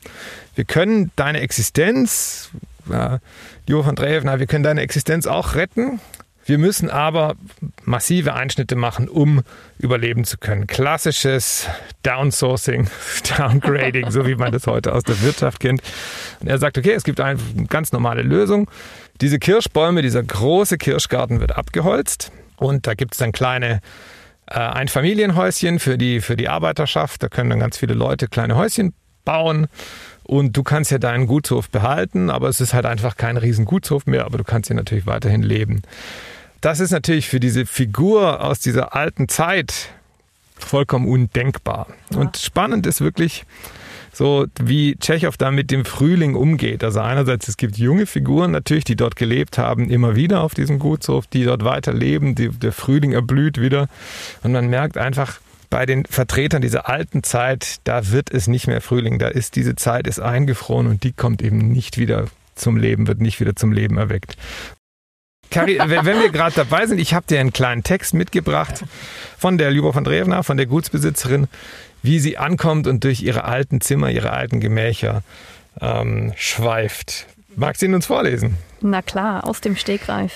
wir 0.55 0.65
können 0.65 1.11
deine 1.15 1.39
Existenz, 1.41 2.49
äh, 2.91 3.19
Lyubov 3.67 3.87
Andreevna, 3.87 4.39
wir 4.39 4.47
können 4.47 4.63
deine 4.63 4.81
Existenz 4.81 5.27
auch 5.27 5.55
retten. 5.55 5.99
Wir 6.45 6.57
müssen 6.57 6.89
aber 6.89 7.35
massive 7.83 8.33
Einschnitte 8.33 8.75
machen, 8.75 9.07
um 9.07 9.41
überleben 9.77 10.23
zu 10.23 10.37
können. 10.37 10.67
Klassisches 10.67 11.67
Downsourcing, 12.03 12.89
Downgrading, 13.37 14.09
so 14.11 14.25
wie 14.25 14.35
man 14.35 14.51
das 14.51 14.67
heute 14.67 14.93
aus 14.93 15.03
der 15.03 15.21
Wirtschaft 15.21 15.59
kennt. 15.59 15.81
Und 16.39 16.47
er 16.47 16.57
sagt, 16.57 16.77
okay, 16.77 16.93
es 16.93 17.03
gibt 17.03 17.19
eine 17.19 17.39
ganz 17.69 17.91
normale 17.91 18.23
Lösung. 18.23 18.69
Diese 19.21 19.37
Kirschbäume, 19.37 20.01
dieser 20.01 20.23
große 20.23 20.77
Kirschgarten 20.77 21.39
wird 21.39 21.55
abgeholzt 21.55 22.31
und 22.55 22.87
da 22.87 22.95
gibt 22.95 23.13
es 23.13 23.19
dann 23.19 23.31
kleine 23.31 23.81
äh, 24.47 24.55
Einfamilienhäuschen 24.55 25.79
für 25.79 25.97
die, 25.97 26.21
für 26.21 26.35
die 26.35 26.49
Arbeiterschaft. 26.49 27.21
Da 27.21 27.29
können 27.29 27.51
dann 27.51 27.59
ganz 27.59 27.77
viele 27.77 27.93
Leute 27.93 28.27
kleine 28.27 28.55
Häuschen 28.55 28.93
bauen. 29.23 29.67
Und 30.23 30.55
du 30.55 30.63
kannst 30.63 30.91
ja 30.91 30.97
deinen 30.97 31.27
Gutshof 31.27 31.69
behalten, 31.69 32.29
aber 32.29 32.47
es 32.47 32.61
ist 32.61 32.73
halt 32.73 32.85
einfach 32.85 33.17
kein 33.17 33.37
riesen 33.37 33.65
Gutshof 33.65 34.05
mehr, 34.05 34.25
aber 34.25 34.37
du 34.37 34.43
kannst 34.43 34.67
hier 34.67 34.75
natürlich 34.75 35.05
weiterhin 35.05 35.41
leben. 35.41 35.81
Das 36.61 36.79
ist 36.79 36.91
natürlich 36.91 37.27
für 37.27 37.39
diese 37.39 37.65
Figur 37.65 38.43
aus 38.43 38.59
dieser 38.59 38.95
alten 38.95 39.27
Zeit 39.27 39.89
vollkommen 40.57 41.07
undenkbar. 41.07 41.87
Ja. 42.11 42.19
Und 42.19 42.37
spannend 42.37 42.85
ist 42.85 43.01
wirklich 43.01 43.45
so, 44.13 44.45
wie 44.61 44.95
Tschechow 44.97 45.35
da 45.37 45.51
mit 45.51 45.71
dem 45.71 45.85
Frühling 45.85 46.35
umgeht. 46.35 46.83
Also 46.83 46.99
einerseits, 46.99 47.47
es 47.47 47.57
gibt 47.57 47.77
junge 47.77 48.05
Figuren 48.05 48.51
natürlich, 48.51 48.83
die 48.83 48.95
dort 48.95 49.15
gelebt 49.15 49.57
haben, 49.57 49.89
immer 49.89 50.15
wieder 50.15 50.41
auf 50.41 50.53
diesem 50.53 50.79
Gutshof, 50.79 51.27
die 51.27 51.45
dort 51.45 51.63
weiterleben, 51.63 52.35
die, 52.35 52.49
der 52.49 52.73
Frühling 52.73 53.13
erblüht 53.13 53.59
wieder. 53.59 53.87
Und 54.43 54.51
man 54.51 54.69
merkt 54.69 54.97
einfach, 54.97 55.39
bei 55.71 55.87
den 55.87 56.05
Vertretern 56.05 56.61
dieser 56.61 56.87
alten 56.87 57.23
Zeit, 57.23 57.77
da 57.85 58.11
wird 58.11 58.31
es 58.31 58.47
nicht 58.47 58.67
mehr 58.67 58.81
Frühling, 58.81 59.17
da 59.17 59.29
ist 59.29 59.55
diese 59.55 59.75
Zeit 59.75 60.05
ist 60.05 60.19
eingefroren 60.19 60.85
und 60.85 61.03
die 61.03 61.13
kommt 61.13 61.41
eben 61.41 61.69
nicht 61.69 61.97
wieder 61.97 62.25
zum 62.53 62.77
Leben, 62.77 63.07
wird 63.07 63.21
nicht 63.21 63.39
wieder 63.39 63.55
zum 63.55 63.71
Leben 63.71 63.97
erweckt. 63.97 64.37
Kari, 65.49 65.79
wenn 65.79 66.19
wir 66.19 66.29
gerade 66.29 66.55
dabei 66.55 66.85
sind, 66.85 66.99
ich 66.99 67.13
habe 67.13 67.25
dir 67.27 67.39
einen 67.39 67.51
kleinen 67.51 67.83
Text 67.83 68.13
mitgebracht 68.13 68.83
von 69.37 69.57
der 69.57 69.71
Lyubov 69.71 69.97
Andreevna, 69.97 70.43
von 70.43 70.57
der 70.57 70.65
Gutsbesitzerin, 70.65 71.47
wie 72.03 72.19
sie 72.19 72.37
ankommt 72.37 72.85
und 72.85 73.03
durch 73.03 73.21
ihre 73.21 73.45
alten 73.45 73.81
Zimmer, 73.81 74.11
ihre 74.11 74.31
alten 74.31 74.59
Gemächer 74.59 75.23
ähm, 75.79 76.33
schweift. 76.35 77.27
Magst 77.55 77.81
du 77.81 77.87
ihn 77.87 77.95
uns 77.95 78.05
vorlesen? 78.05 78.57
Na 78.81 79.01
klar, 79.01 79.47
aus 79.47 79.61
dem 79.61 79.75
Stegreif. 79.75 80.33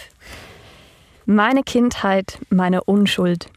Meine 1.25 1.63
Kindheit, 1.63 2.39
meine 2.49 2.83
Unschuld. 2.83 3.47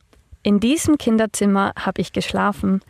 In 0.48 0.60
diesem 0.60 0.96
Kinderzimmer 0.96 1.74
habe 1.78 2.00
ich 2.00 2.14
geschlafen, 2.14 2.80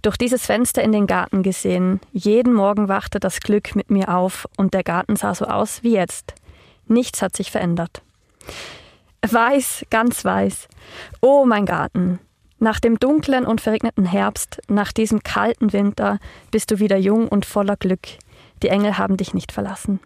durch 0.00 0.16
dieses 0.16 0.46
Fenster 0.46 0.82
in 0.82 0.90
den 0.90 1.06
Garten 1.06 1.42
gesehen. 1.42 2.00
Jeden 2.12 2.54
Morgen 2.54 2.88
wachte 2.88 3.20
das 3.20 3.40
Glück 3.40 3.76
mit 3.76 3.90
mir 3.90 4.08
auf 4.08 4.48
und 4.56 4.72
der 4.72 4.84
Garten 4.84 5.14
sah 5.14 5.34
so 5.34 5.44
aus 5.44 5.82
wie 5.82 5.92
jetzt. 5.92 6.32
Nichts 6.86 7.20
hat 7.20 7.36
sich 7.36 7.50
verändert. 7.50 8.00
Weiß, 9.20 9.84
ganz 9.90 10.24
weiß. 10.24 10.66
Oh, 11.20 11.44
mein 11.44 11.66
Garten. 11.66 12.20
Nach 12.58 12.80
dem 12.80 12.98
dunklen 12.98 13.44
und 13.44 13.60
verregneten 13.60 14.06
Herbst, 14.06 14.62
nach 14.68 14.90
diesem 14.90 15.22
kalten 15.22 15.74
Winter 15.74 16.18
bist 16.52 16.70
du 16.70 16.78
wieder 16.78 16.96
jung 16.96 17.28
und 17.28 17.44
voller 17.44 17.76
Glück. 17.76 18.08
Die 18.62 18.68
Engel 18.68 18.96
haben 18.96 19.18
dich 19.18 19.34
nicht 19.34 19.52
verlassen. 19.52 20.00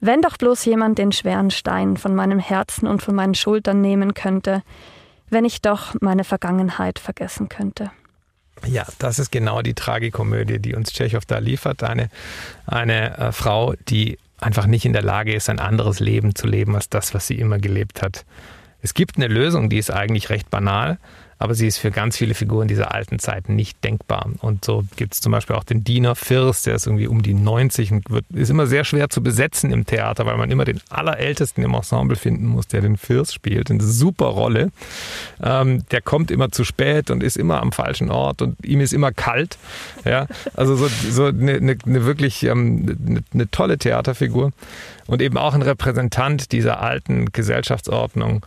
Wenn 0.00 0.20
doch 0.20 0.36
bloß 0.36 0.64
jemand 0.64 0.98
den 0.98 1.12
schweren 1.12 1.52
Stein 1.52 1.96
von 1.96 2.16
meinem 2.16 2.40
Herzen 2.40 2.88
und 2.88 3.04
von 3.04 3.14
meinen 3.14 3.36
Schultern 3.36 3.80
nehmen 3.80 4.14
könnte, 4.14 4.64
wenn 5.30 5.44
ich 5.44 5.62
doch 5.62 5.94
meine 6.00 6.24
Vergangenheit 6.24 6.98
vergessen 6.98 7.48
könnte. 7.48 7.90
Ja, 8.66 8.86
das 8.98 9.18
ist 9.18 9.32
genau 9.32 9.62
die 9.62 9.74
Tragikomödie, 9.74 10.58
die 10.58 10.74
uns 10.74 10.92
Tschechow 10.92 11.24
da 11.24 11.38
liefert. 11.38 11.82
Eine, 11.82 12.10
eine 12.66 13.16
äh, 13.16 13.32
Frau, 13.32 13.74
die 13.88 14.18
einfach 14.38 14.66
nicht 14.66 14.84
in 14.84 14.92
der 14.92 15.02
Lage 15.02 15.34
ist, 15.34 15.48
ein 15.48 15.60
anderes 15.60 16.00
Leben 16.00 16.34
zu 16.34 16.46
leben 16.46 16.74
als 16.74 16.88
das, 16.88 17.14
was 17.14 17.26
sie 17.26 17.38
immer 17.38 17.58
gelebt 17.58 18.02
hat. 18.02 18.24
Es 18.82 18.94
gibt 18.94 19.16
eine 19.16 19.28
Lösung, 19.28 19.68
die 19.70 19.78
ist 19.78 19.90
eigentlich 19.90 20.30
recht 20.30 20.50
banal, 20.50 20.98
aber 21.40 21.54
sie 21.54 21.66
ist 21.66 21.78
für 21.78 21.90
ganz 21.90 22.18
viele 22.18 22.34
Figuren 22.34 22.68
dieser 22.68 22.94
alten 22.94 23.18
Zeit 23.18 23.48
nicht 23.48 23.82
denkbar. 23.82 24.28
Und 24.40 24.62
so 24.62 24.84
gibt 24.96 25.14
es 25.14 25.22
zum 25.22 25.32
Beispiel 25.32 25.56
auch 25.56 25.64
den 25.64 25.82
Diener 25.82 26.14
Fürst, 26.14 26.66
der 26.66 26.74
ist 26.74 26.86
irgendwie 26.86 27.06
um 27.06 27.22
die 27.22 27.32
90 27.32 27.92
und 27.92 28.10
wird, 28.10 28.26
ist 28.28 28.50
immer 28.50 28.66
sehr 28.66 28.84
schwer 28.84 29.08
zu 29.08 29.22
besetzen 29.22 29.72
im 29.72 29.86
Theater, 29.86 30.26
weil 30.26 30.36
man 30.36 30.50
immer 30.50 30.66
den 30.66 30.82
Allerältesten 30.90 31.64
im 31.64 31.72
Ensemble 31.72 32.16
finden 32.16 32.44
muss, 32.44 32.66
der 32.66 32.82
den 32.82 32.98
Fürst 32.98 33.32
spielt. 33.32 33.70
Eine 33.70 33.82
super 33.82 34.26
Rolle. 34.26 34.70
Ähm, 35.42 35.86
der 35.90 36.02
kommt 36.02 36.30
immer 36.30 36.50
zu 36.50 36.62
spät 36.62 37.10
und 37.10 37.22
ist 37.22 37.38
immer 37.38 37.62
am 37.62 37.72
falschen 37.72 38.10
Ort 38.10 38.42
und 38.42 38.62
ihm 38.62 38.80
ist 38.80 38.92
immer 38.92 39.10
kalt. 39.10 39.56
Ja, 40.04 40.26
also 40.52 40.76
so, 40.76 40.88
so 40.88 41.24
eine, 41.24 41.54
eine, 41.54 41.76
eine 41.86 42.04
wirklich 42.04 42.42
ähm, 42.42 42.98
eine, 43.06 43.22
eine 43.32 43.50
tolle 43.50 43.78
Theaterfigur 43.78 44.52
und 45.06 45.22
eben 45.22 45.38
auch 45.38 45.54
ein 45.54 45.62
Repräsentant 45.62 46.52
dieser 46.52 46.82
alten 46.82 47.32
Gesellschaftsordnung, 47.32 48.44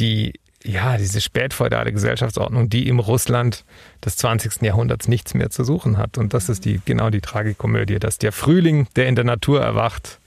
die 0.00 0.32
ja, 0.64 0.96
diese 0.96 1.20
spätfeudale 1.20 1.92
Gesellschaftsordnung, 1.92 2.70
die 2.70 2.88
im 2.88 2.98
Russland 2.98 3.64
des 4.04 4.16
20. 4.16 4.62
Jahrhunderts 4.62 5.08
nichts 5.08 5.34
mehr 5.34 5.50
zu 5.50 5.62
suchen 5.62 5.98
hat. 5.98 6.16
Und 6.16 6.32
das 6.32 6.48
ist 6.48 6.64
die, 6.64 6.80
genau 6.84 7.10
die 7.10 7.20
Tragikomödie, 7.20 7.98
dass 7.98 8.18
der 8.18 8.32
Frühling, 8.32 8.88
der 8.96 9.06
in 9.06 9.14
der 9.14 9.24
Natur 9.24 9.60
erwacht, 9.60 10.20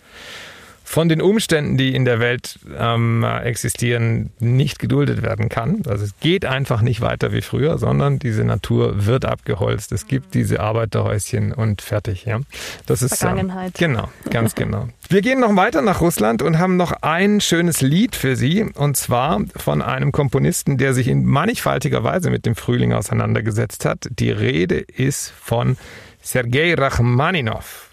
von 0.87 1.09
den 1.09 1.21
Umständen, 1.21 1.75
die 1.75 1.93
in 1.93 2.05
der 2.05 2.21
Welt 2.21 2.59
ähm, 2.79 3.21
existieren, 3.21 4.31
nicht 4.39 4.79
geduldet 4.79 5.21
werden 5.21 5.49
kann. 5.49 5.81
Also 5.85 6.05
es 6.05 6.17
geht 6.21 6.45
einfach 6.45 6.81
nicht 6.81 7.01
weiter 7.01 7.33
wie 7.33 7.41
früher, 7.41 7.77
sondern 7.77 8.19
diese 8.19 8.45
Natur 8.45 9.05
wird 9.05 9.25
abgeholzt. 9.25 9.91
Es 9.91 10.07
gibt 10.07 10.33
diese 10.33 10.61
Arbeiterhäuschen 10.61 11.51
und 11.51 11.81
fertig. 11.81 12.23
Ja, 12.23 12.39
das 12.85 13.01
ist 13.01 13.11
ähm, 13.11 13.17
Vergangenheit. 13.17 13.81
Ähm, 13.81 13.93
genau, 13.93 14.09
ganz 14.29 14.55
genau. 14.55 14.87
Wir 15.09 15.21
gehen 15.21 15.41
noch 15.41 15.53
weiter 15.57 15.81
nach 15.81 15.99
Russland 15.99 16.41
und 16.41 16.57
haben 16.57 16.77
noch 16.77 16.93
ein 17.01 17.41
schönes 17.41 17.81
Lied 17.81 18.15
für 18.15 18.37
Sie 18.37 18.63
und 18.63 18.95
zwar 18.95 19.41
von 19.57 19.81
einem 19.81 20.13
Komponisten, 20.13 20.77
der 20.77 20.93
sich 20.93 21.09
in 21.09 21.25
mannigfaltiger 21.25 22.05
Weise 22.05 22.29
mit 22.29 22.45
dem 22.45 22.55
Frühling 22.55 22.93
auseinandergesetzt 22.93 23.83
hat. 23.83 24.07
Die 24.09 24.31
Rede 24.31 24.77
ist 24.77 25.33
von 25.37 25.75
Sergei 26.21 26.75
Rachmaninov. 26.75 27.86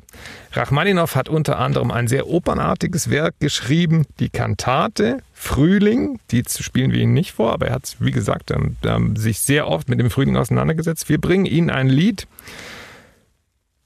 Rachmaninow 0.57 1.15
hat 1.17 1.29
unter 1.29 1.59
anderem 1.59 1.91
ein 1.91 2.07
sehr 2.07 2.29
opernartiges 2.29 3.11
Werk 3.11 3.35
geschrieben, 3.41 4.07
die 4.21 4.29
Kantate 4.29 5.19
Frühling. 5.33 6.21
Die 6.31 6.45
spielen 6.49 6.93
wir 6.93 7.01
Ihnen 7.01 7.13
nicht 7.13 7.33
vor, 7.33 7.53
aber 7.53 7.69
er 7.69 7.75
hat, 7.75 7.97
wie 7.99 8.13
gesagt, 8.13 8.51
ähm, 8.51 8.77
ähm, 8.85 9.17
sich 9.17 9.41
sehr 9.41 9.67
oft 9.67 9.89
mit 9.89 9.99
dem 9.99 10.11
Frühling 10.11 10.37
auseinandergesetzt. 10.37 11.09
Wir 11.09 11.21
bringen 11.21 11.47
Ihnen 11.47 11.71
ein 11.71 11.89
Lied. 11.89 12.29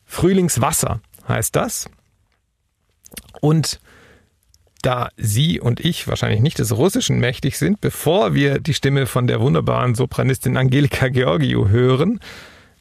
Frühlingswasser 0.05 1.01
heißt 1.27 1.57
das. 1.57 1.89
Und 3.41 3.81
da 4.83 5.09
Sie 5.17 5.61
und 5.61 5.81
ich 5.81 6.07
wahrscheinlich 6.07 6.41
nicht 6.41 6.59
des 6.59 6.77
Russischen 6.77 7.19
mächtig 7.19 7.59
sind, 7.59 7.81
bevor 7.81 8.35
wir 8.35 8.61
die 8.61 8.75
Stimme 8.75 9.07
von 9.07 9.27
der 9.27 9.41
wunderbaren 9.41 9.95
Sopranistin 9.95 10.57
Angelika 10.57 11.09
Georgiou 11.09 11.69
hören, 11.69 12.21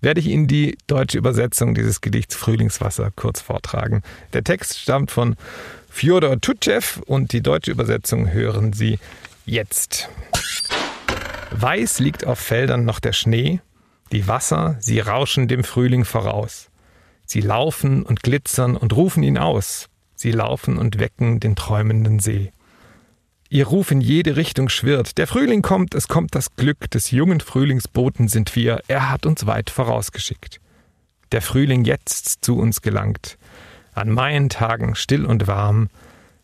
werde 0.01 0.19
ich 0.19 0.27
Ihnen 0.27 0.47
die 0.47 0.77
deutsche 0.88 1.17
Übersetzung 1.17 1.73
dieses 1.73 2.01
Gedichts 2.01 2.36
Frühlingswasser 2.36 3.12
kurz 3.15 3.41
vortragen. 3.41 4.03
Der 4.33 4.43
Text 4.43 4.79
stammt 4.79 5.12
von 5.12 5.36
Fjodor 5.89 6.39
Tutschew 6.39 7.01
und 7.05 7.33
die 7.33 7.41
deutsche 7.41 7.71
Übersetzung 7.71 8.31
hören 8.31 8.73
Sie 8.73 8.99
jetzt. 9.45 10.10
Weiß 11.51 11.99
liegt 11.99 12.25
auf 12.25 12.39
Feldern 12.39 12.86
noch 12.86 12.99
der 12.99 13.13
Schnee, 13.13 13.62
die 14.12 14.27
Wasser, 14.27 14.77
sie 14.79 14.99
rauschen 14.99 15.47
dem 15.47 15.63
Frühling 15.63 16.05
voraus. 16.05 16.69
Sie 17.25 17.41
laufen 17.41 18.03
und 18.03 18.23
glitzern 18.23 18.77
und 18.77 18.95
rufen 18.95 19.23
ihn 19.23 19.38
aus, 19.38 19.89
sie 20.15 20.31
laufen 20.31 20.77
und 20.77 20.99
wecken 20.99 21.39
den 21.39 21.55
träumenden 21.55 22.19
See. 22.19 22.51
Ihr 23.49 23.67
Ruf 23.67 23.91
in 23.91 24.01
jede 24.01 24.36
Richtung 24.36 24.67
schwirrt. 24.67 25.17
Der 25.17 25.25
Frühling 25.25 25.62
kommt, 25.62 25.95
es 25.95 26.10
kommt 26.10 26.36
das 26.36 26.55
Glück 26.55 26.91
des 26.91 27.12
jungen 27.12 27.39
Frühlingsboten 27.39 28.27
sind 28.27 28.55
wir, 28.55 28.81
er 28.88 29.10
hat 29.10 29.25
uns 29.25 29.45
weit 29.45 29.69
vorausgeschickt. 29.69 30.60
Der 31.31 31.41
Frühling 31.41 31.86
jetzt 31.86 32.43
zu 32.43 32.57
uns 32.57 32.81
gelangt, 32.81 33.38
an 33.93 34.10
Maientagen 34.10 34.95
still 34.95 35.25
und 35.25 35.47
warm, 35.47 35.89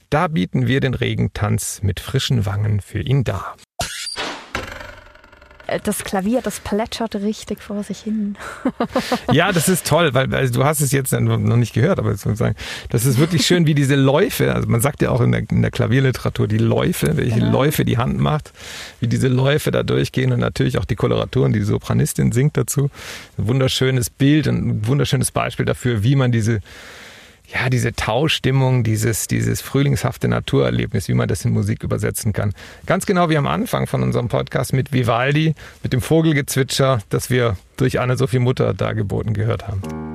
da 0.09 0.27
bieten 0.27 0.67
wir 0.67 0.79
den 0.79 0.93
Regentanz 0.93 1.81
mit 1.81 1.99
frischen 1.99 2.45
Wangen 2.45 2.79
für 2.79 3.01
ihn 3.01 3.23
dar. 3.23 3.57
Äh, 5.73 5.79
das 5.83 6.03
Klavier, 6.03 6.41
das 6.41 6.59
plätschert 6.59 7.15
richtig 7.15 7.61
vor 7.61 7.83
sich 7.83 7.99
hin. 7.99 8.35
ja, 9.31 9.51
das 9.51 9.69
ist 9.69 9.87
toll, 9.87 10.13
weil 10.13 10.33
also 10.33 10.53
du 10.53 10.63
hast 10.63 10.81
es 10.81 10.91
jetzt 10.91 11.11
noch 11.11 11.57
nicht 11.57 11.73
gehört, 11.73 11.99
aber 11.99 12.15
sozusagen, 12.15 12.55
das 12.89 13.05
ist 13.05 13.17
wirklich 13.17 13.45
schön, 13.45 13.65
wie 13.65 13.73
diese 13.73 13.95
Läufe, 13.95 14.53
also 14.53 14.67
man 14.67 14.81
sagt 14.81 15.01
ja 15.01 15.09
auch 15.09 15.21
in 15.21 15.31
der, 15.31 15.43
in 15.49 15.61
der 15.61 15.71
Klavierliteratur 15.71 16.47
die 16.47 16.57
Läufe, 16.57 17.17
welche 17.17 17.39
ja. 17.39 17.51
Läufe 17.51 17.85
die 17.85 17.97
Hand 17.97 18.19
macht, 18.19 18.51
wie 18.99 19.07
diese 19.07 19.27
Läufe 19.27 19.71
da 19.71 19.83
durchgehen 19.83 20.31
und 20.31 20.39
natürlich 20.39 20.77
auch 20.77 20.85
die 20.85 20.95
Koloraturen, 20.95 21.53
die, 21.53 21.59
die 21.59 21.65
Sopranistin 21.65 22.31
singt 22.31 22.57
dazu. 22.57 22.89
Ein 23.37 23.47
wunderschönes 23.47 24.09
Bild 24.09 24.47
und 24.47 24.67
ein 24.67 24.87
wunderschönes 24.87 25.31
Beispiel 25.31 25.65
dafür, 25.65 26.03
wie 26.03 26.15
man 26.15 26.31
diese 26.31 26.59
ja, 27.53 27.69
diese 27.69 27.93
Tauschstimmung, 27.93 28.83
dieses, 28.83 29.27
dieses 29.27 29.61
frühlingshafte 29.61 30.27
Naturerlebnis, 30.27 31.07
wie 31.07 31.13
man 31.13 31.27
das 31.27 31.45
in 31.45 31.51
Musik 31.51 31.83
übersetzen 31.83 32.33
kann. 32.33 32.53
Ganz 32.85 33.05
genau 33.05 33.29
wie 33.29 33.37
am 33.37 33.47
Anfang 33.47 33.87
von 33.87 34.01
unserem 34.01 34.27
Podcast 34.27 34.73
mit 34.73 34.91
Vivaldi, 34.91 35.53
mit 35.83 35.93
dem 35.93 36.01
Vogelgezwitscher, 36.01 36.99
das 37.09 37.29
wir 37.29 37.57
durch 37.77 37.99
Anne-Sophie 37.99 38.39
Mutter 38.39 38.73
dargeboten 38.73 39.33
gehört 39.33 39.67
haben. 39.67 40.12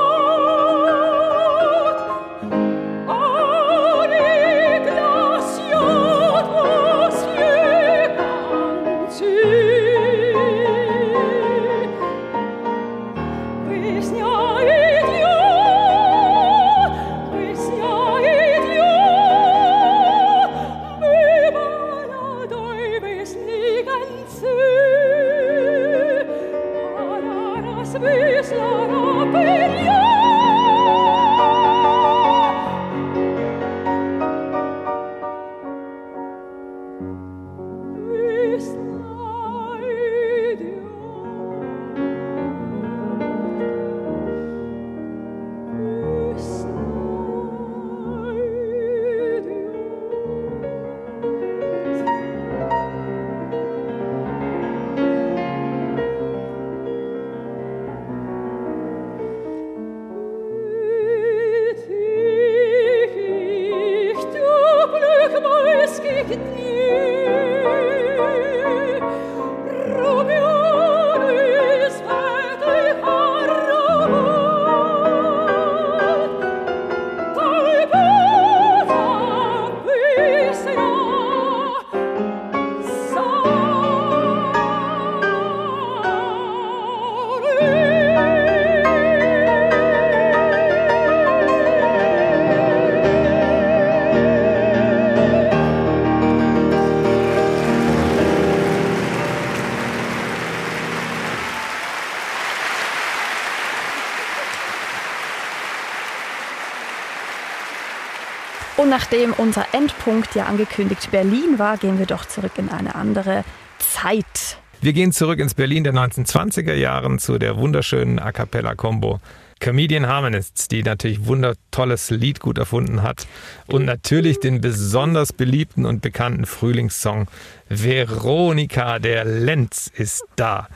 nachdem 109.13 109.33
unser 109.33 109.67
Endpunkt 109.73 110.33
ja 110.33 110.45
angekündigt 110.45 111.11
Berlin 111.11 111.59
war, 111.59 111.77
gehen 111.77 111.99
wir 111.99 112.07
doch 112.07 112.25
zurück 112.25 112.53
in 112.57 112.69
eine 112.69 112.95
andere 112.95 113.43
Zeit. 113.77 114.57
Wir 114.81 114.93
gehen 114.93 115.11
zurück 115.11 115.37
ins 115.37 115.53
Berlin 115.53 115.83
der 115.83 115.93
1920er 115.93 116.73
Jahren 116.73 117.19
zu 117.19 117.37
der 117.37 117.57
wunderschönen 117.57 118.17
A 118.17 118.31
Cappella-Combo 118.31 119.19
Comedian 119.59 120.07
Harmonists, 120.07 120.67
die 120.67 120.81
natürlich 120.81 121.27
wundertolles 121.27 122.09
Lied 122.09 122.39
gut 122.39 122.57
erfunden 122.57 123.03
hat 123.03 123.27
und 123.67 123.85
natürlich 123.85 124.39
den 124.39 124.61
besonders 124.61 125.31
beliebten 125.31 125.85
und 125.85 126.01
bekannten 126.01 126.47
Frühlingssong 126.47 127.27
Veronika, 127.69 128.97
der 128.97 129.25
Lenz 129.25 129.91
ist 129.95 130.23
da. 130.35 130.67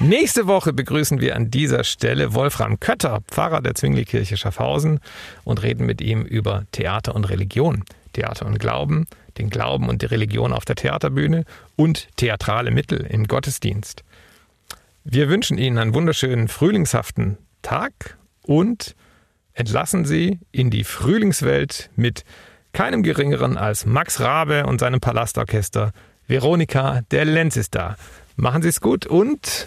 Nächste 0.00 0.46
Woche 0.46 0.72
begrüßen 0.72 1.20
wir 1.20 1.36
an 1.36 1.50
dieser 1.50 1.84
Stelle 1.84 2.34
Wolfram 2.34 2.80
Kötter, 2.80 3.20
Pfarrer 3.30 3.60
der 3.60 3.74
Zwingli-Kirche 3.74 4.36
Schaffhausen 4.36 5.00
und 5.44 5.62
reden 5.62 5.86
mit 5.86 6.00
ihm 6.00 6.22
über 6.22 6.64
Theater 6.72 7.14
und 7.14 7.26
Religion, 7.26 7.84
Theater 8.14 8.46
und 8.46 8.58
Glauben, 8.58 9.06
den 9.38 9.50
Glauben 9.50 9.88
und 9.88 10.02
die 10.02 10.06
Religion 10.06 10.52
auf 10.52 10.64
der 10.64 10.76
Theaterbühne 10.76 11.44
und 11.76 12.08
theatrale 12.16 12.70
Mittel 12.70 13.06
im 13.08 13.28
Gottesdienst. 13.28 14.02
Wir 15.04 15.28
wünschen 15.28 15.58
Ihnen 15.58 15.78
einen 15.78 15.94
wunderschönen 15.94 16.48
frühlingshaften 16.48 17.38
Tag 17.60 18.16
und 18.42 18.96
entlassen 19.52 20.04
Sie 20.04 20.40
in 20.52 20.70
die 20.70 20.84
Frühlingswelt 20.84 21.90
mit 21.96 22.24
keinem 22.72 23.02
geringeren 23.02 23.58
als 23.58 23.84
Max 23.84 24.20
Rabe 24.20 24.66
und 24.66 24.80
seinem 24.80 25.00
Palastorchester. 25.00 25.92
Veronika, 26.26 27.02
der 27.10 27.26
Lenz 27.26 27.56
ist 27.56 27.74
da. 27.74 27.96
Machen 28.36 28.62
Sie 28.62 28.68
es 28.68 28.80
gut 28.80 29.06
und 29.06 29.66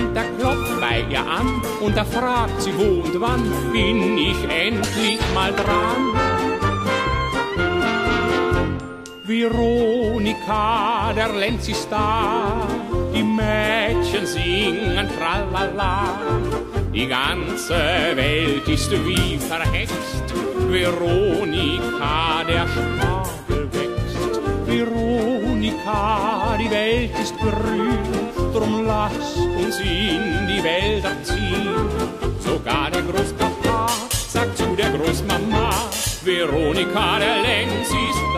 Und 0.00 0.14
da 0.14 0.22
klopft 0.38 0.80
bei 0.80 1.04
ihr 1.10 1.20
an 1.20 1.62
und 1.80 1.96
da 1.96 2.04
fragt 2.04 2.62
sie 2.62 2.72
wo 2.76 3.02
und 3.04 3.20
wann 3.20 3.44
bin 3.72 4.18
ich 4.18 4.40
endlich 4.44 5.20
mal 5.34 5.52
dran. 5.52 6.02
Veronika, 9.24 11.12
der 11.14 11.32
Lenz 11.32 11.68
ist 11.68 11.86
da, 11.90 12.66
die 13.14 13.22
Mädchen 13.22 14.26
singen 14.26 15.08
tralala. 15.16 16.18
Die 16.92 17.06
ganze 17.06 17.78
Welt 18.16 18.66
ist 18.66 18.90
wie 18.90 19.38
verhext, 19.38 20.24
Veronika, 20.68 22.42
der 22.48 22.66
Spargel 22.66 23.68
wächst. 23.72 24.40
Veronika, 24.66 26.56
die 26.58 26.70
Welt 26.70 27.16
ist 27.22 27.38
grün, 27.38 27.99
drum 29.00 29.10
lass 29.10 29.36
uns 29.36 29.80
in 29.80 30.46
die 30.46 30.62
Wälder 30.62 31.12
ziehen. 31.22 31.88
Sogar 32.40 32.90
der 32.90 33.02
Großpapa 33.02 33.86
sagt 34.28 34.58
zu 34.58 34.76
der 34.76 34.90
Großmama, 34.90 35.70
Veronika, 36.22 37.18
der 37.18 37.42
Lenz 37.42 37.88
ist 37.88 38.29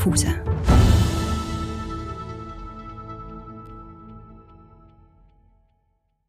Drehbühne. 0.00 0.40
Das 0.44 0.49